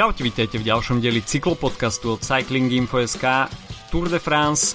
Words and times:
Čaute, 0.00 0.24
vítajte 0.24 0.56
v 0.56 0.64
ďalšom 0.64 1.04
dieli 1.04 1.20
cyklopodcastu 1.20 2.16
od 2.16 2.24
Cycling 2.24 2.72
Info.sk 2.72 3.52
Tour 3.92 4.08
de 4.08 4.16
France 4.16 4.72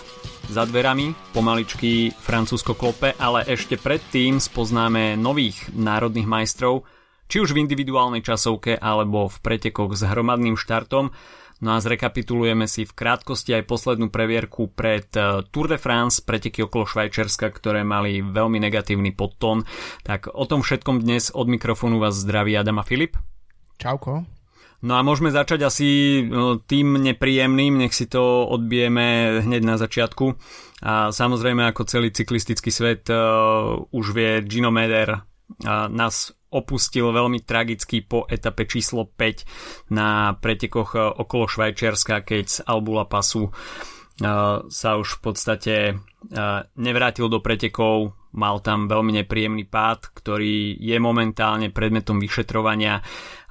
za 0.54 0.70
dverami, 0.70 1.18
pomaličky 1.34 2.14
Francúzsko 2.14 2.78
klope, 2.78 3.10
ale 3.18 3.42
ešte 3.50 3.74
predtým 3.74 4.38
spoznáme 4.38 5.18
nových 5.18 5.66
národných 5.74 6.30
majstrov, 6.30 6.86
či 7.26 7.42
už 7.42 7.58
v 7.58 7.66
individuálnej 7.66 8.22
časovke 8.22 8.78
alebo 8.78 9.26
v 9.26 9.38
pretekoch 9.42 9.98
s 9.98 10.06
hromadným 10.06 10.62
štartom. 10.62 11.10
No 11.58 11.70
a 11.74 11.82
zrekapitulujeme 11.82 12.70
si 12.70 12.86
v 12.86 12.94
krátkosti 12.94 13.58
aj 13.58 13.66
poslednú 13.66 14.14
previerku 14.14 14.78
pred 14.78 15.10
eh, 15.18 15.42
Tour 15.50 15.74
de 15.74 15.82
France, 15.82 16.22
preteky 16.22 16.70
okolo 16.70 16.86
Švajčerska, 16.86 17.50
ktoré 17.50 17.82
mali 17.82 18.22
veľmi 18.22 18.62
negatívny 18.62 19.10
podtón. 19.18 19.66
Tak 20.06 20.30
o 20.30 20.46
tom 20.46 20.62
všetkom 20.62 21.02
dnes 21.02 21.34
od 21.34 21.50
mikrofónu 21.50 21.98
vás 21.98 22.14
zdraví 22.14 22.54
Adam 22.54 22.78
Filip. 22.86 23.18
Čauko. 23.82 24.35
No 24.84 25.00
a 25.00 25.06
môžeme 25.06 25.32
začať 25.32 25.66
asi 25.66 25.88
no, 26.28 26.60
tým 26.60 27.00
nepríjemným, 27.00 27.80
nech 27.80 27.96
si 27.96 28.12
to 28.12 28.44
odbijeme 28.50 29.40
hneď 29.46 29.62
na 29.64 29.76
začiatku. 29.80 30.36
A 30.84 31.10
samozrejme 31.16 31.64
ako 31.72 31.88
celý 31.88 32.12
cyklistický 32.12 32.70
svet 32.70 33.08
uh, 33.08 33.80
už 33.96 34.12
vie 34.12 34.44
Gino 34.44 34.70
Meder 34.70 35.10
uh, 35.16 35.22
nás 35.88 36.36
opustil 36.52 37.12
veľmi 37.12 37.44
tragicky 37.44 38.04
po 38.04 38.28
etape 38.28 38.68
číslo 38.68 39.08
5 39.08 39.92
na 39.96 40.36
pretekoch 40.36 40.92
uh, 40.96 41.12
okolo 41.16 41.48
Švajčiarska, 41.48 42.28
keď 42.28 42.44
z 42.46 42.58
Albula 42.68 43.08
Pasu 43.08 43.50
uh, 43.50 43.52
sa 44.68 44.90
už 45.00 45.18
v 45.18 45.20
podstate 45.24 45.76
uh, 45.96 46.64
nevrátil 46.76 47.32
do 47.32 47.40
pretekov, 47.40 48.16
mal 48.36 48.60
tam 48.60 48.92
veľmi 48.92 49.24
nepríjemný 49.24 49.66
pád, 49.68 50.12
ktorý 50.12 50.76
je 50.76 50.98
momentálne 51.00 51.72
predmetom 51.72 52.20
vyšetrovania 52.20 53.00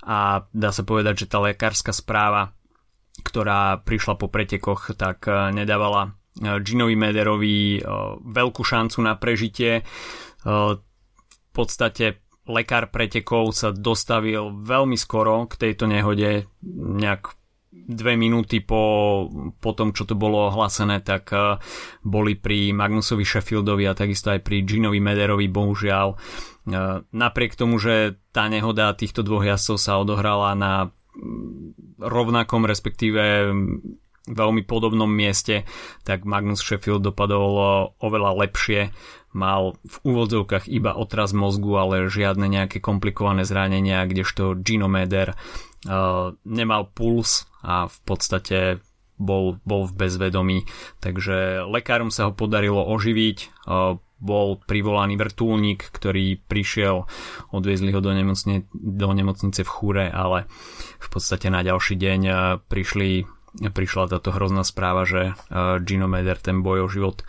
a 0.05 0.45
dá 0.53 0.71
sa 0.71 0.85
povedať, 0.85 1.25
že 1.25 1.31
tá 1.33 1.41
lekárska 1.41 1.97
správa, 1.97 2.53
ktorá 3.25 3.81
prišla 3.81 4.21
po 4.21 4.29
pretekoch, 4.29 4.93
tak 4.95 5.25
eh, 5.27 5.51
nedávala 5.51 6.13
eh, 6.41 6.61
Ginovi 6.61 6.95
Mederovi 6.95 7.81
eh, 7.81 7.83
veľkú 8.21 8.63
šancu 8.63 9.01
na 9.01 9.17
prežitie. 9.17 9.81
V 10.45 10.77
podstate 11.57 12.21
lekár 12.45 12.93
pretekov 12.93 13.57
sa 13.57 13.73
dostavil 13.73 14.61
veľmi 14.61 14.93
skoro 14.93 15.49
k 15.49 15.57
tejto 15.57 15.89
nehode, 15.89 16.45
nejak 17.01 17.33
dve 17.73 18.13
minúty 18.21 18.61
po, 18.61 19.25
po 19.57 19.73
tom, 19.73 19.97
čo 19.97 20.05
to 20.05 20.21
bolo 20.21 20.53
ohlásené, 20.53 21.01
tak 21.01 21.33
boli 22.05 22.37
pri 22.37 22.77
Magnusovi 22.77 23.25
Sheffieldovi 23.25 23.89
a 23.89 23.97
takisto 23.97 24.37
aj 24.37 24.45
pri 24.45 24.69
Ginovi 24.69 25.01
Mederovi 25.01 25.49
bohužiaľ 25.49 26.13
Napriek 27.13 27.61
tomu, 27.61 27.77
že 27.77 28.17
tá 28.33 28.49
nehoda 28.49 28.97
týchto 28.97 29.21
dvoch 29.21 29.45
jazdcov 29.45 29.77
sa 29.77 30.01
odohrala 30.01 30.57
na 30.57 30.73
rovnakom, 32.01 32.65
respektíve 32.65 33.53
veľmi 34.25 34.65
podobnom 34.65 35.09
mieste, 35.09 35.69
tak 36.09 36.25
Magnus 36.25 36.65
Sheffield 36.65 37.05
dopadol 37.05 37.93
oveľa 38.01 38.49
lepšie. 38.49 38.89
Mal 39.35 39.75
v 39.83 39.97
úvodzovkách 40.07 40.71
iba 40.71 40.97
otraz 40.97 41.35
mozgu, 41.35 41.77
ale 41.77 42.09
žiadne 42.09 42.47
nejaké 42.49 42.81
komplikované 42.81 43.45
zranenia, 43.45 44.07
kdežto 44.07 44.57
Gino 44.63 44.87
Meder 44.87 45.35
uh, 45.35 46.33
nemal 46.47 46.89
puls 46.95 47.45
a 47.61 47.91
v 47.91 47.99
podstate 48.07 48.59
bol, 49.19 49.59
bol 49.67 49.91
v 49.91 49.93
bezvedomí. 50.07 50.59
Takže 51.03 51.67
lekárom 51.67 52.09
sa 52.15 52.31
ho 52.31 52.33
podarilo 52.33 52.81
oživiť. 52.81 53.67
Bol 54.25 54.57
privolaný 54.65 55.21
vrtulník, 55.21 55.93
ktorý 55.93 56.41
prišiel, 56.49 57.05
odviezli 57.53 57.93
ho 57.93 58.01
do, 58.01 58.17
nemocne, 58.17 58.65
do 58.73 59.09
nemocnice 59.13 59.61
v 59.61 59.71
Chúre, 59.71 60.07
ale 60.09 60.49
v 60.97 61.09
podstate 61.13 61.53
na 61.53 61.61
ďalší 61.61 62.01
deň 62.01 62.21
e, 62.25 62.33
prišli, 62.65 63.29
prišla 63.69 64.17
táto 64.17 64.33
hrozná 64.33 64.65
správa, 64.65 65.05
že 65.05 65.23
e, 65.29 65.33
Gino 65.85 66.09
Meder 66.09 66.41
ten 66.41 66.65
boj 66.65 66.89
o 66.89 66.89
život 66.89 67.21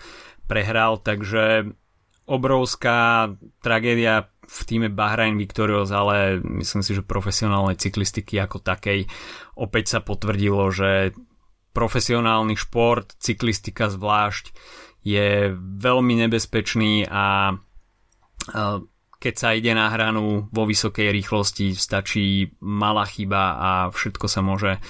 prehral, 0.47 1.03
takže 1.03 1.75
obrovská 2.25 3.29
tragédia 3.59 4.31
v 4.45 4.59
týme 4.65 4.89
Bahrain 4.93 5.37
Victorious, 5.37 5.89
ale 5.89 6.39
myslím 6.41 6.81
si, 6.85 6.93
že 6.93 7.05
profesionálnej 7.05 7.77
cyklistiky 7.77 8.37
ako 8.39 8.61
takej. 8.61 9.09
Opäť 9.57 9.97
sa 9.97 9.99
potvrdilo, 10.05 10.69
že 10.69 11.13
profesionálny 11.75 12.55
šport, 12.55 13.17
cyklistika 13.19 13.91
zvlášť, 13.91 14.55
je 15.05 15.53
veľmi 15.55 16.13
nebezpečný 16.25 17.05
a 17.05 17.53
keď 19.15 19.33
sa 19.37 19.53
ide 19.57 19.73
na 19.73 19.89
hranu 19.89 20.49
vo 20.49 20.63
vysokej 20.65 21.13
rýchlosti, 21.13 21.73
stačí 21.77 22.57
malá 22.61 23.05
chyba 23.05 23.43
a 23.57 23.69
všetko 23.93 24.25
sa 24.25 24.41
môže 24.41 24.81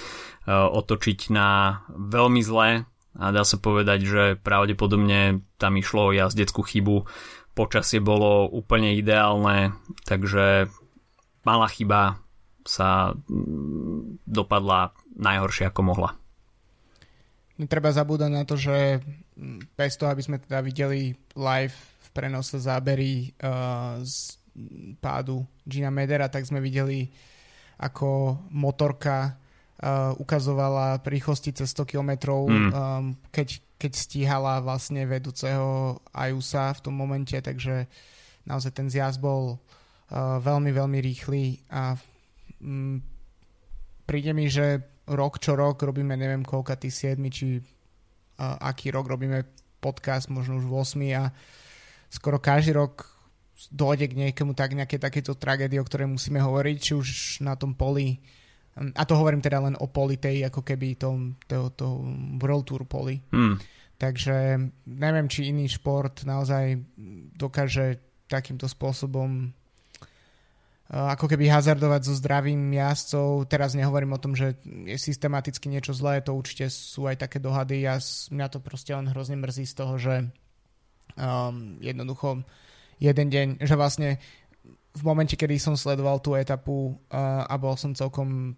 otočiť 0.48 1.32
na 1.32 1.80
veľmi 1.92 2.40
zlé 2.40 2.88
a 3.16 3.24
dá 3.32 3.44
sa 3.44 3.56
povedať, 3.56 4.00
že 4.04 4.22
pravdepodobne 4.40 5.44
tam 5.56 5.76
išlo 5.80 6.12
o 6.12 6.14
jazdeckú 6.16 6.60
chybu. 6.64 7.08
Počasie 7.56 8.04
bolo 8.04 8.44
úplne 8.44 8.96
ideálne, 9.00 9.72
takže 10.04 10.68
malá 11.44 11.68
chyba 11.72 12.20
sa 12.68 13.16
dopadla 14.28 14.92
najhoršie 15.16 15.72
ako 15.72 15.80
mohla. 15.80 16.10
Netreba 17.56 17.88
zabúdať 17.88 18.30
na 18.30 18.44
to, 18.44 18.60
že 18.60 19.00
bez 19.76 20.00
toho, 20.00 20.08
aby 20.08 20.22
sme 20.24 20.40
teda 20.40 20.64
videli 20.64 21.12
live 21.36 21.76
v 21.76 22.08
prenose 22.16 22.56
zábery 22.56 23.36
uh, 23.44 24.00
z 24.00 24.40
pádu 25.04 25.44
Gina 25.68 25.92
Medera, 25.92 26.32
tak 26.32 26.48
sme 26.48 26.64
videli, 26.64 27.12
ako 27.76 28.40
motorka 28.48 29.36
uh, 29.36 30.16
ukazovala 30.16 31.04
rýchlosti 31.04 31.52
cez 31.52 31.76
100 31.76 31.84
km, 31.84 32.32
mm. 32.48 32.70
um, 32.72 33.12
keď, 33.28 33.60
keď 33.76 33.92
stíhala 33.92 34.64
vlastne 34.64 35.04
vedúceho 35.04 36.00
Ajusa 36.16 36.72
v 36.72 36.80
tom 36.80 36.96
momente, 36.96 37.36
takže 37.36 37.84
naozaj 38.48 38.72
ten 38.72 38.88
zjazd 38.88 39.20
bol 39.20 39.60
uh, 39.60 40.40
veľmi, 40.40 40.72
veľmi 40.72 40.98
rýchly 41.04 41.60
a 41.68 42.00
um, 42.64 43.04
príde 44.08 44.32
mi, 44.32 44.48
že 44.48 44.80
rok 45.06 45.38
čo 45.38 45.54
rok 45.54 45.84
robíme 45.84 46.16
neviem 46.16 46.42
koľka 46.42 46.80
tých 46.80 47.14
7 47.14 47.20
či 47.30 47.60
aký 48.40 48.92
rok 48.92 49.08
robíme 49.08 49.44
podcast, 49.80 50.28
možno 50.28 50.60
už 50.60 50.68
8 50.68 51.00
a 51.16 51.32
skoro 52.12 52.40
každý 52.40 52.76
rok 52.76 53.08
dojde 53.72 54.12
k 54.12 54.18
niekomu 54.18 54.52
tak 54.52 54.76
nejaké 54.76 55.00
takéto 55.00 55.32
tragédie, 55.32 55.80
o 55.80 55.88
ktorej 55.88 56.12
musíme 56.12 56.40
hovoriť, 56.40 56.76
či 56.76 56.92
už 56.92 57.08
na 57.40 57.56
tom 57.56 57.72
poli 57.72 58.20
a 58.76 59.02
to 59.08 59.16
hovorím 59.16 59.40
teda 59.40 59.56
len 59.64 59.74
o 59.80 59.88
poli 59.88 60.20
tej, 60.20 60.44
ako 60.52 60.60
keby 60.60 61.00
tom, 61.00 61.40
to, 61.48 61.72
to 61.72 62.04
World 62.36 62.68
Tour 62.68 62.84
poli. 62.84 63.24
Hmm. 63.32 63.56
Takže 63.96 64.60
neviem, 64.84 65.26
či 65.32 65.48
iný 65.48 65.64
šport 65.72 66.28
naozaj 66.28 66.76
dokáže 67.32 67.96
takýmto 68.28 68.68
spôsobom 68.68 69.48
ako 70.86 71.26
keby 71.26 71.50
hazardovať 71.50 72.00
so 72.06 72.14
zdravím 72.14 72.70
jazdcov. 72.70 73.50
Teraz 73.50 73.74
nehovorím 73.74 74.14
o 74.14 74.22
tom, 74.22 74.38
že 74.38 74.54
je 74.62 74.94
systematicky 74.94 75.66
niečo 75.66 75.90
zlé, 75.90 76.22
to 76.22 76.30
určite 76.30 76.70
sú 76.70 77.10
aj 77.10 77.26
také 77.26 77.42
dohady. 77.42 77.82
Ja, 77.82 77.98
mňa 78.30 78.46
to 78.54 78.62
proste 78.62 78.94
len 78.94 79.10
hrozne 79.10 79.34
mrzí 79.34 79.66
z 79.66 79.74
toho, 79.74 79.98
že 79.98 80.30
um, 81.18 81.82
jednoducho 81.82 82.46
jeden 83.02 83.28
deň, 83.34 83.66
že 83.66 83.74
vlastne 83.74 84.22
v 84.96 85.02
momente, 85.04 85.36
kedy 85.36 85.60
som 85.60 85.76
sledoval 85.76 86.24
tú 86.24 86.32
etapu 86.38 86.96
uh, 86.96 87.44
a 87.44 87.54
bol 87.60 87.76
som 87.76 87.92
celkom 87.92 88.56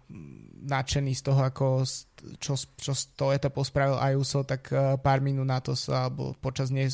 nadšený 0.63 1.11
z 1.17 1.23
toho, 1.25 1.41
ako 1.43 1.83
čo, 2.39 2.53
čo 2.55 2.93
s 2.95 3.11
tou 3.17 3.33
etapou 3.33 3.65
spravil 3.65 3.99
Ayuso, 3.99 4.45
tak 4.45 4.69
uh, 4.71 4.95
pár 5.01 5.19
minút 5.19 5.49
na 5.49 5.59
to 5.59 5.75
sa, 5.75 6.07
alebo 6.07 6.37
počas 6.37 6.69
nej 6.69 6.87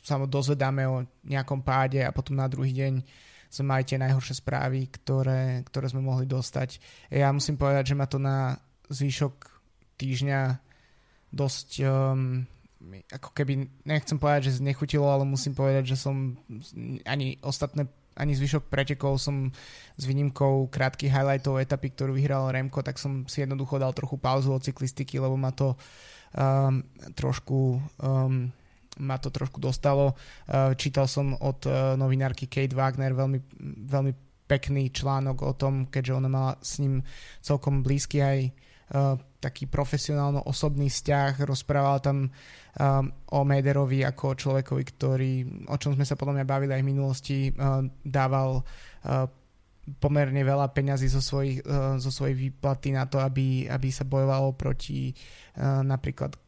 sa 0.00 0.16
dozvedáme 0.16 0.88
o 0.88 1.04
nejakom 1.26 1.60
páde 1.60 2.00
a 2.00 2.14
potom 2.14 2.38
na 2.38 2.48
druhý 2.48 2.72
deň 2.72 3.04
sme 3.50 3.64
mali 3.66 3.82
tie 3.82 3.98
najhoršie 3.98 4.38
správy, 4.38 4.86
ktoré, 4.88 5.66
ktoré 5.66 5.90
sme 5.90 6.06
mohli 6.06 6.24
dostať. 6.24 6.78
Ja 7.10 7.34
musím 7.34 7.58
povedať, 7.58 7.92
že 7.92 7.98
ma 7.98 8.06
to 8.06 8.22
na 8.22 8.54
zvyšok 8.86 9.34
týždňa 9.98 10.62
dosť 11.34 11.68
um, 11.82 12.46
ako 13.10 13.30
keby, 13.36 13.68
nechcem 13.84 14.16
povedať, 14.16 14.48
že 14.48 14.62
znechutilo, 14.64 15.04
ale 15.04 15.28
musím 15.28 15.52
povedať, 15.52 15.92
že 15.94 15.96
som 16.00 16.38
ani 17.04 17.36
ostatné 17.44 17.90
ani 18.18 18.36
zvyšok 18.36 18.68
pretekov 18.68 19.16
som 19.16 19.48
s 19.96 20.02
výnimkou 20.04 20.68
krátkych 20.68 21.08
highlightov 21.08 21.62
etapy, 21.62 21.94
ktorú 21.94 22.12
vyhral 22.12 22.52
Remko, 22.52 22.84
tak 22.84 23.00
som 23.00 23.24
si 23.24 23.40
jednoducho 23.40 23.80
dal 23.80 23.96
trochu 23.96 24.20
pauzu 24.20 24.52
od 24.52 24.60
cyklistiky, 24.60 25.16
lebo 25.16 25.40
ma 25.40 25.54
to 25.54 25.72
um, 26.36 26.84
trošku 27.16 27.80
um, 28.02 28.52
ma 29.00 29.16
to 29.16 29.32
trošku 29.32 29.58
dostalo. 29.58 30.12
Eh, 30.46 30.76
čítal 30.76 31.08
som 31.08 31.32
od 31.40 31.64
eh, 31.64 31.96
novinárky 31.96 32.46
Kate 32.46 32.76
Wagner 32.76 33.16
veľmi, 33.16 33.38
veľmi 33.88 34.12
pekný 34.44 34.92
článok 34.92 35.46
o 35.46 35.52
tom, 35.56 35.88
keďže 35.88 36.12
ona 36.12 36.28
mala 36.28 36.52
s 36.60 36.82
ním 36.82 37.06
celkom 37.38 37.86
blízky 37.86 38.18
aj 38.18 38.38
uh, 38.50 39.14
taký 39.38 39.70
profesionálno 39.70 40.42
osobný 40.42 40.90
vzťah, 40.90 41.46
rozprával 41.46 42.02
tam 42.02 42.34
o 43.30 43.40
Mederovi 43.46 44.02
ako 44.02 44.22
o 44.26 44.38
človekovi, 44.38 44.82
ktorý, 44.90 45.32
o 45.70 45.76
čom 45.78 45.94
sme 45.94 46.02
sa 46.02 46.18
podľa 46.18 46.42
mňa 46.42 46.46
bavili 46.50 46.72
aj 46.74 46.82
v 46.82 46.90
minulosti, 46.90 47.38
dával 48.02 48.62
pomerne 49.98 50.42
veľa 50.42 50.70
peňazí 50.70 51.10
zo, 51.10 51.18
svojich, 51.18 51.66
zo 51.98 52.10
svojej 52.14 52.38
výplaty 52.38 52.94
na 52.94 53.10
to, 53.10 53.18
aby, 53.18 53.66
aby 53.66 53.88
sa 53.90 54.06
bojovalo 54.06 54.54
proti 54.54 55.10
napríklad 55.62 56.38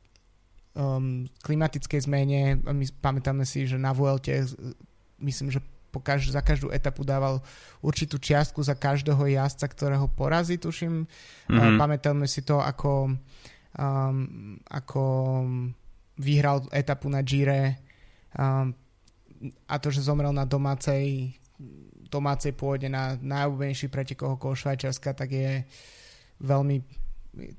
um, 0.76 1.28
klimatickej 1.44 2.00
zmene. 2.04 2.60
My 2.60 2.84
pamätáme 3.00 3.44
si, 3.48 3.64
že 3.68 3.80
na 3.80 3.92
Vuelte 3.92 4.44
myslím, 5.22 5.52
že 5.52 5.60
po 5.92 6.00
každ- 6.00 6.32
za 6.32 6.40
každú 6.40 6.72
etapu 6.72 7.04
dával 7.04 7.44
určitú 7.84 8.16
čiastku 8.16 8.64
za 8.64 8.72
každého 8.72 9.28
jazdca, 9.28 9.68
ktorého 9.68 10.08
porazí, 10.08 10.56
tuším. 10.56 11.04
Mm-hmm. 11.04 11.76
Pamätáme 11.76 12.24
si 12.24 12.40
to, 12.40 12.64
ako, 12.64 13.12
um, 13.76 14.16
ako 14.72 15.02
vyhral 16.16 16.64
etapu 16.72 17.12
na 17.12 17.20
Gire 17.20 17.76
um, 18.32 18.72
a 19.68 19.74
to, 19.76 19.92
že 19.92 20.06
zomrel 20.06 20.32
na 20.32 20.48
domácej 20.48 21.36
domácej 22.12 22.52
pôde 22.52 22.92
na 22.92 23.16
najobľúbenejší 23.16 23.88
pretekoch 23.88 24.36
okolo 24.36 24.52
Švajčiarska, 24.52 25.16
tak 25.16 25.32
je 25.32 25.64
veľmi, 26.44 26.84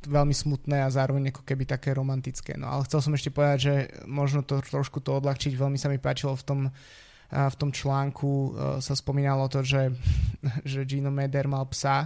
veľmi 0.05 0.35
smutné 0.37 0.85
a 0.85 0.93
zároveň 0.93 1.33
ako 1.33 1.41
keby 1.41 1.65
také 1.65 1.97
romantické. 1.97 2.53
No 2.53 2.69
ale 2.69 2.85
chcel 2.85 3.01
som 3.01 3.13
ešte 3.17 3.33
povedať, 3.33 3.57
že 3.59 3.73
možno 4.05 4.45
to 4.45 4.61
trošku 4.61 5.01
to 5.01 5.17
odľahčiť. 5.17 5.57
Veľmi 5.57 5.81
sa 5.81 5.89
mi 5.89 5.97
páčilo 5.97 6.37
v 6.37 6.45
tom, 6.45 6.59
v 7.33 7.55
tom 7.57 7.73
článku 7.73 8.29
e, 8.29 8.49
sa 8.85 8.93
spomínalo 8.93 9.49
to, 9.49 9.65
že, 9.65 9.89
že 10.71 10.85
Gino 10.85 11.09
Meder 11.09 11.49
mal 11.49 11.65
psa, 11.73 12.05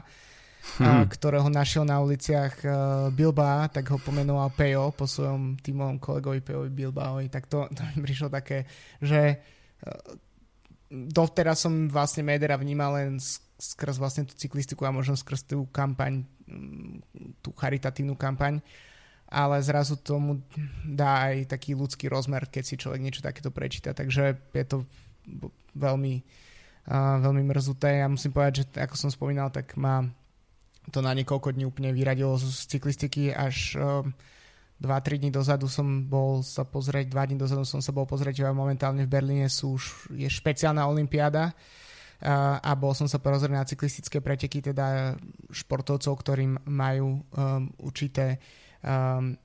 hmm. 0.79 1.11
ktorého 1.11 1.51
našiel 1.51 1.83
na 1.83 1.99
uliciach 1.99 2.53
e, 2.63 2.67
Bilba, 3.11 3.67
tak 3.67 3.91
ho 3.91 3.99
pomenoval 3.99 4.47
Pejo 4.55 4.95
po 4.95 5.03
svojom 5.03 5.59
tímovom 5.59 5.99
kolegovi 5.99 6.39
Pejovi 6.39 6.71
Bilbaovi. 6.71 7.27
Tak 7.27 7.51
to, 7.51 7.67
to 7.75 7.83
mi 7.83 7.99
prišlo 7.99 8.31
také, 8.31 8.63
že 9.03 9.19
e, 9.27 9.35
dovteraz 10.87 11.67
som 11.67 11.91
vlastne 11.91 12.23
Medera 12.23 12.55
vnímal 12.55 12.95
len 12.95 13.19
skrz 13.59 13.99
vlastne 13.99 14.23
tú 14.23 14.39
cyklistiku 14.39 14.87
a 14.87 14.95
možno 14.95 15.19
skrz 15.19 15.51
tú 15.51 15.67
kampaň, 15.67 16.23
tú 17.43 17.49
charitatívnu 17.53 18.15
kampaň, 18.15 18.63
ale 19.27 19.59
zrazu 19.59 19.99
tomu 19.99 20.39
dá 20.87 21.31
aj 21.31 21.51
taký 21.51 21.75
ľudský 21.75 22.07
rozmer, 22.07 22.47
keď 22.47 22.63
si 22.63 22.79
človek 22.79 23.03
niečo 23.03 23.21
takéto 23.21 23.51
prečíta, 23.51 23.91
takže 23.91 24.39
je 24.55 24.65
to 24.65 24.87
veľmi, 25.75 26.23
veľmi 27.21 27.43
mrzuté. 27.43 27.99
Ja 27.99 28.07
musím 28.07 28.31
povedať, 28.31 28.63
že 28.63 28.65
ako 28.79 28.95
som 28.95 29.11
spomínal, 29.11 29.51
tak 29.51 29.75
ma 29.75 30.07
to 30.87 31.03
na 31.03 31.11
niekoľko 31.11 31.51
dní 31.51 31.67
úplne 31.67 31.91
vyradilo 31.91 32.39
z 32.39 32.47
cyklistiky. 32.71 33.35
Až 33.35 33.75
uh, 33.75 34.07
2-3 34.79 35.19
dní 35.19 35.29
dozadu 35.33 35.67
som 35.67 36.07
bol 36.07 36.45
sa 36.45 36.63
pozrieť, 36.63 37.11
2 37.11 37.27
dní 37.33 37.37
dozadu 37.37 37.67
som 37.67 37.83
sa 37.83 37.91
bol 37.91 38.07
pozrieť, 38.07 38.39
že 38.39 38.43
momentálne 38.47 39.03
v 39.03 39.11
Berlíne 39.11 39.51
sú 39.51 39.75
je 40.15 40.29
špeciálna 40.29 40.87
olimpiáda 40.87 41.51
a, 42.23 42.71
bol 42.73 42.97
som 42.97 43.05
sa 43.05 43.21
porozrieť 43.21 43.53
na 43.53 43.67
cyklistické 43.67 44.17
preteky, 44.25 44.61
teda 44.61 45.13
športovcov, 45.53 46.13
ktorým 46.17 46.57
majú 46.65 47.21
um, 47.21 47.69
určité 47.77 48.41
um, 48.81 49.37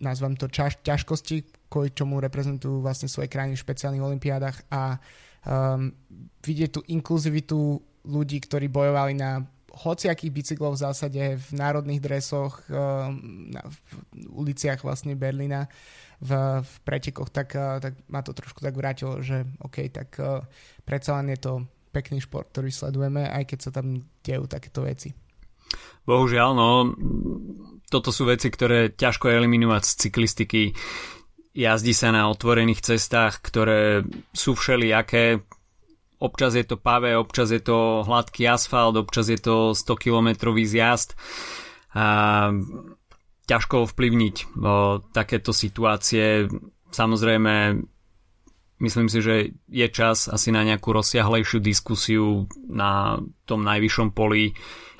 nazvem 0.00 0.36
to 0.36 0.48
čaž, 0.52 0.76
ťažkosti, 0.84 1.68
kvôli 1.72 1.90
čomu 1.96 2.20
reprezentujú 2.20 2.84
vlastne 2.84 3.08
svoje 3.08 3.32
krajiny 3.32 3.56
v 3.56 3.64
špeciálnych 3.64 4.04
olimpiádach 4.04 4.56
a 4.68 5.00
um, 5.48 5.88
vidieť 6.44 6.70
tú 6.70 6.80
inkluzivitu 6.92 7.80
ľudí, 8.06 8.38
ktorí 8.44 8.68
bojovali 8.70 9.16
na 9.16 9.42
hociakých 9.76 10.32
bicyklov 10.32 10.80
v 10.80 10.82
zásade 10.88 11.22
v 11.36 11.48
národných 11.52 12.00
dresoch 12.00 12.64
ehm, 12.72 13.52
na, 13.52 13.62
v 13.62 13.78
uliciach 14.32 14.80
vlastne 14.80 15.12
Berlína 15.12 15.68
v, 16.20 16.30
v 16.64 16.72
pretekoch, 16.82 17.28
tak, 17.28 17.52
eh, 17.52 17.76
tak 17.80 17.92
ma 18.08 18.24
to 18.24 18.32
trošku 18.32 18.64
tak 18.64 18.72
vrátilo, 18.72 19.20
že 19.20 19.44
OK, 19.60 19.92
tak 19.92 20.16
uh, 20.16 20.40
predsa 20.88 21.20
len 21.20 21.36
je 21.36 21.40
to 21.40 21.52
pekný 21.92 22.20
šport, 22.20 22.48
ktorý 22.52 22.72
sledujeme, 22.72 23.24
aj 23.28 23.44
keď 23.48 23.58
sa 23.60 23.70
tam 23.72 24.04
dejú 24.20 24.44
takéto 24.48 24.84
veci. 24.84 25.12
Bohužiaľ, 26.04 26.50
no, 26.54 26.68
toto 27.88 28.12
sú 28.12 28.28
veci, 28.28 28.52
ktoré 28.52 28.94
ťažko 28.94 29.32
eliminovať 29.32 29.82
z 29.82 29.92
cyklistiky. 30.06 30.62
Jazdí 31.56 31.96
sa 31.96 32.12
na 32.12 32.28
otvorených 32.28 32.84
cestách, 32.84 33.40
ktoré 33.40 34.04
sú 34.30 34.52
všelijaké, 34.52 35.40
občas 36.18 36.54
je 36.54 36.64
to 36.64 36.76
pavé, 36.76 37.16
občas 37.16 37.50
je 37.50 37.60
to 37.60 38.02
hladký 38.06 38.48
asfalt, 38.48 38.96
občas 38.96 39.28
je 39.28 39.38
to 39.40 39.74
100 39.74 39.96
km 39.96 40.28
zjazd. 40.64 41.14
A 41.96 42.52
ťažko 43.46 43.88
ovplyvniť 43.88 44.36
o, 44.58 45.00
takéto 45.14 45.54
situácie. 45.54 46.50
Samozrejme, 46.90 47.80
myslím 48.82 49.08
si, 49.08 49.18
že 49.22 49.34
je 49.70 49.88
čas 49.88 50.28
asi 50.28 50.50
na 50.52 50.66
nejakú 50.66 50.92
rozsiahlejšiu 50.92 51.58
diskusiu 51.62 52.50
na 52.68 53.22
tom 53.46 53.62
najvyššom 53.64 54.12
poli 54.12 54.52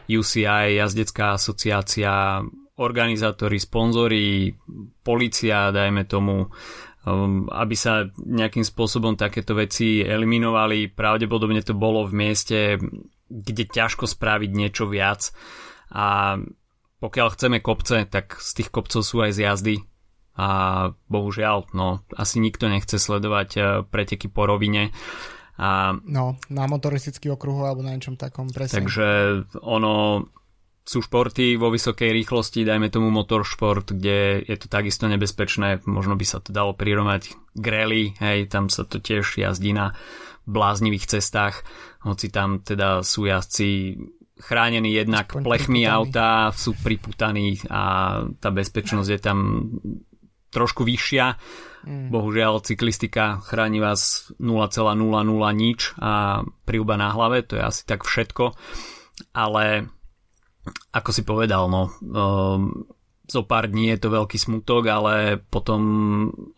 UCI, 0.07 0.79
jazdecká 0.79 1.35
asociácia, 1.35 2.41
organizátori, 2.77 3.59
sponzori, 3.59 4.55
policia, 5.03 5.75
dajme 5.75 6.07
tomu, 6.07 6.47
aby 7.51 7.75
sa 7.79 8.11
nejakým 8.19 8.67
spôsobom 8.67 9.15
takéto 9.15 9.55
veci 9.55 10.03
eliminovali. 10.03 10.91
Pravdepodobne 10.91 11.63
to 11.63 11.73
bolo 11.73 12.03
v 12.03 12.13
mieste, 12.19 12.59
kde 13.31 13.65
ťažko 13.71 14.11
spraviť 14.11 14.51
niečo 14.51 14.91
viac 14.91 15.31
a 15.91 16.39
pokiaľ 16.97 17.29
chceme 17.37 17.59
kopce, 17.61 18.09
tak 18.09 18.41
z 18.41 18.51
tých 18.63 18.71
kopcov 18.73 19.05
sú 19.05 19.23
aj 19.23 19.37
zjazdy 19.37 19.85
a 20.37 20.49
bohužiaľ, 21.09 21.73
no, 21.73 22.05
asi 22.13 22.45
nikto 22.45 22.69
nechce 22.69 23.01
sledovať 23.01 23.51
uh, 23.57 23.65
preteky 23.89 24.29
po 24.29 24.45
rovine. 24.45 24.93
A, 25.57 25.97
no, 26.05 26.37
na 26.53 26.69
motoristický 26.69 27.33
okruhu 27.33 27.65
alebo 27.65 27.81
na 27.81 27.97
niečom 27.97 28.21
takom 28.21 28.53
presne. 28.53 28.85
Takže 28.85 29.09
ono, 29.65 30.29
sú 30.87 31.03
športy 31.03 31.59
vo 31.59 31.75
vysokej 31.75 32.15
rýchlosti, 32.15 32.63
dajme 32.63 32.87
tomu 32.95 33.11
motoršport, 33.11 33.91
kde 33.91 34.47
je 34.47 34.57
to 34.57 34.71
takisto 34.71 35.11
nebezpečné, 35.11 35.83
možno 35.83 36.15
by 36.15 36.23
sa 36.23 36.39
to 36.39 36.55
dalo 36.55 36.79
prirovnať 36.79 37.35
k 37.59 37.67
rally, 37.67 38.15
hej, 38.23 38.47
tam 38.47 38.71
sa 38.71 38.87
to 38.87 39.03
tiež 39.03 39.35
jazdí 39.35 39.75
na 39.75 39.99
bláznivých 40.47 41.19
cestách, 41.19 41.67
hoci 42.07 42.31
tam 42.31 42.63
teda 42.63 43.03
sú 43.03 43.27
jazdci 43.27 43.99
chránení 44.39 44.95
jednak 44.95 45.27
Aspoň 45.27 45.43
plechmi 45.43 45.83
auta, 45.91 46.55
sú 46.55 46.79
priputaní 46.79 47.59
a 47.67 48.23
tá 48.39 48.55
bezpečnosť 48.55 49.11
je 49.11 49.21
tam 49.21 49.39
trošku 50.55 50.87
vyššia. 50.87 51.35
Mm. 51.87 52.15
Bohužiaľ 52.15 52.63
cyklistika 52.63 53.43
chráni 53.43 53.83
vás 53.83 54.31
0,00 54.39 54.95
nič 55.57 55.81
a 55.99 56.43
príľba 56.63 56.95
na 56.95 57.11
hlave, 57.11 57.43
to 57.43 57.59
je 57.59 57.63
asi 57.65 57.83
tak 57.83 58.07
všetko. 58.07 58.55
Ale 59.33 59.89
ako 60.93 61.11
si 61.15 61.23
povedal, 61.23 61.71
no, 61.71 61.91
um, 62.03 62.87
zo 63.27 63.43
pár 63.43 63.67
dní 63.67 63.91
je 63.95 63.99
to 64.07 64.15
veľký 64.15 64.39
smutok, 64.39 64.87
ale 64.87 65.43
potom 65.43 65.81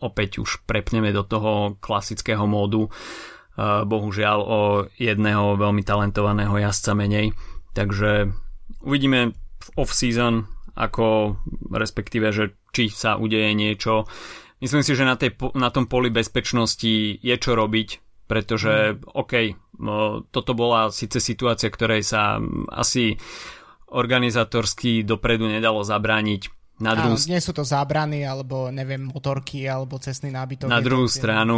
opäť 0.01 0.41
už 0.41 0.65
prepneme 0.69 1.09
do 1.09 1.25
toho 1.25 1.77
klasického 1.81 2.45
módu. 2.45 2.89
Uh, 3.59 3.83
bohužiaľ 3.83 4.39
o 4.39 4.59
jedného 4.95 5.59
veľmi 5.59 5.83
talentovaného 5.83 6.55
jazdca 6.63 6.95
menej. 6.95 7.35
Takže 7.75 8.31
uvidíme 8.87 9.35
v 9.35 9.67
off-season, 9.75 10.47
ako 10.79 11.35
respektíve, 11.67 12.31
že 12.31 12.55
či 12.71 12.87
sa 12.87 13.19
udeje 13.19 13.51
niečo. 13.51 14.07
Myslím 14.63 14.83
si, 14.83 14.95
že 14.95 15.03
na, 15.03 15.19
tej, 15.19 15.35
na 15.59 15.71
tom 15.75 15.91
poli 15.91 16.07
bezpečnosti 16.07 17.19
je 17.19 17.35
čo 17.35 17.51
robiť, 17.55 17.89
pretože 18.31 18.95
mm. 18.95 19.15
OK, 19.15 19.33
toto 20.31 20.51
bola 20.55 20.91
síce 20.91 21.19
situácia, 21.23 21.71
ktorej 21.71 22.03
sa 22.03 22.39
asi 22.71 23.15
organizátorsky 23.91 25.03
dopredu 25.03 25.49
nedalo 25.49 25.81
zabrániť. 25.83 26.59
Na 26.79 26.95
druhú... 26.95 27.19
Áno, 27.19 27.27
nie 27.27 27.43
sú 27.43 27.51
to 27.51 27.67
zábrany, 27.67 28.23
alebo 28.23 28.71
neviem, 28.71 29.03
motorky, 29.03 29.67
alebo 29.67 29.99
cestný 29.99 30.31
nábytok. 30.31 30.71
Na 30.71 30.79
druhú 30.79 31.11
to, 31.11 31.15
stranu 31.19 31.57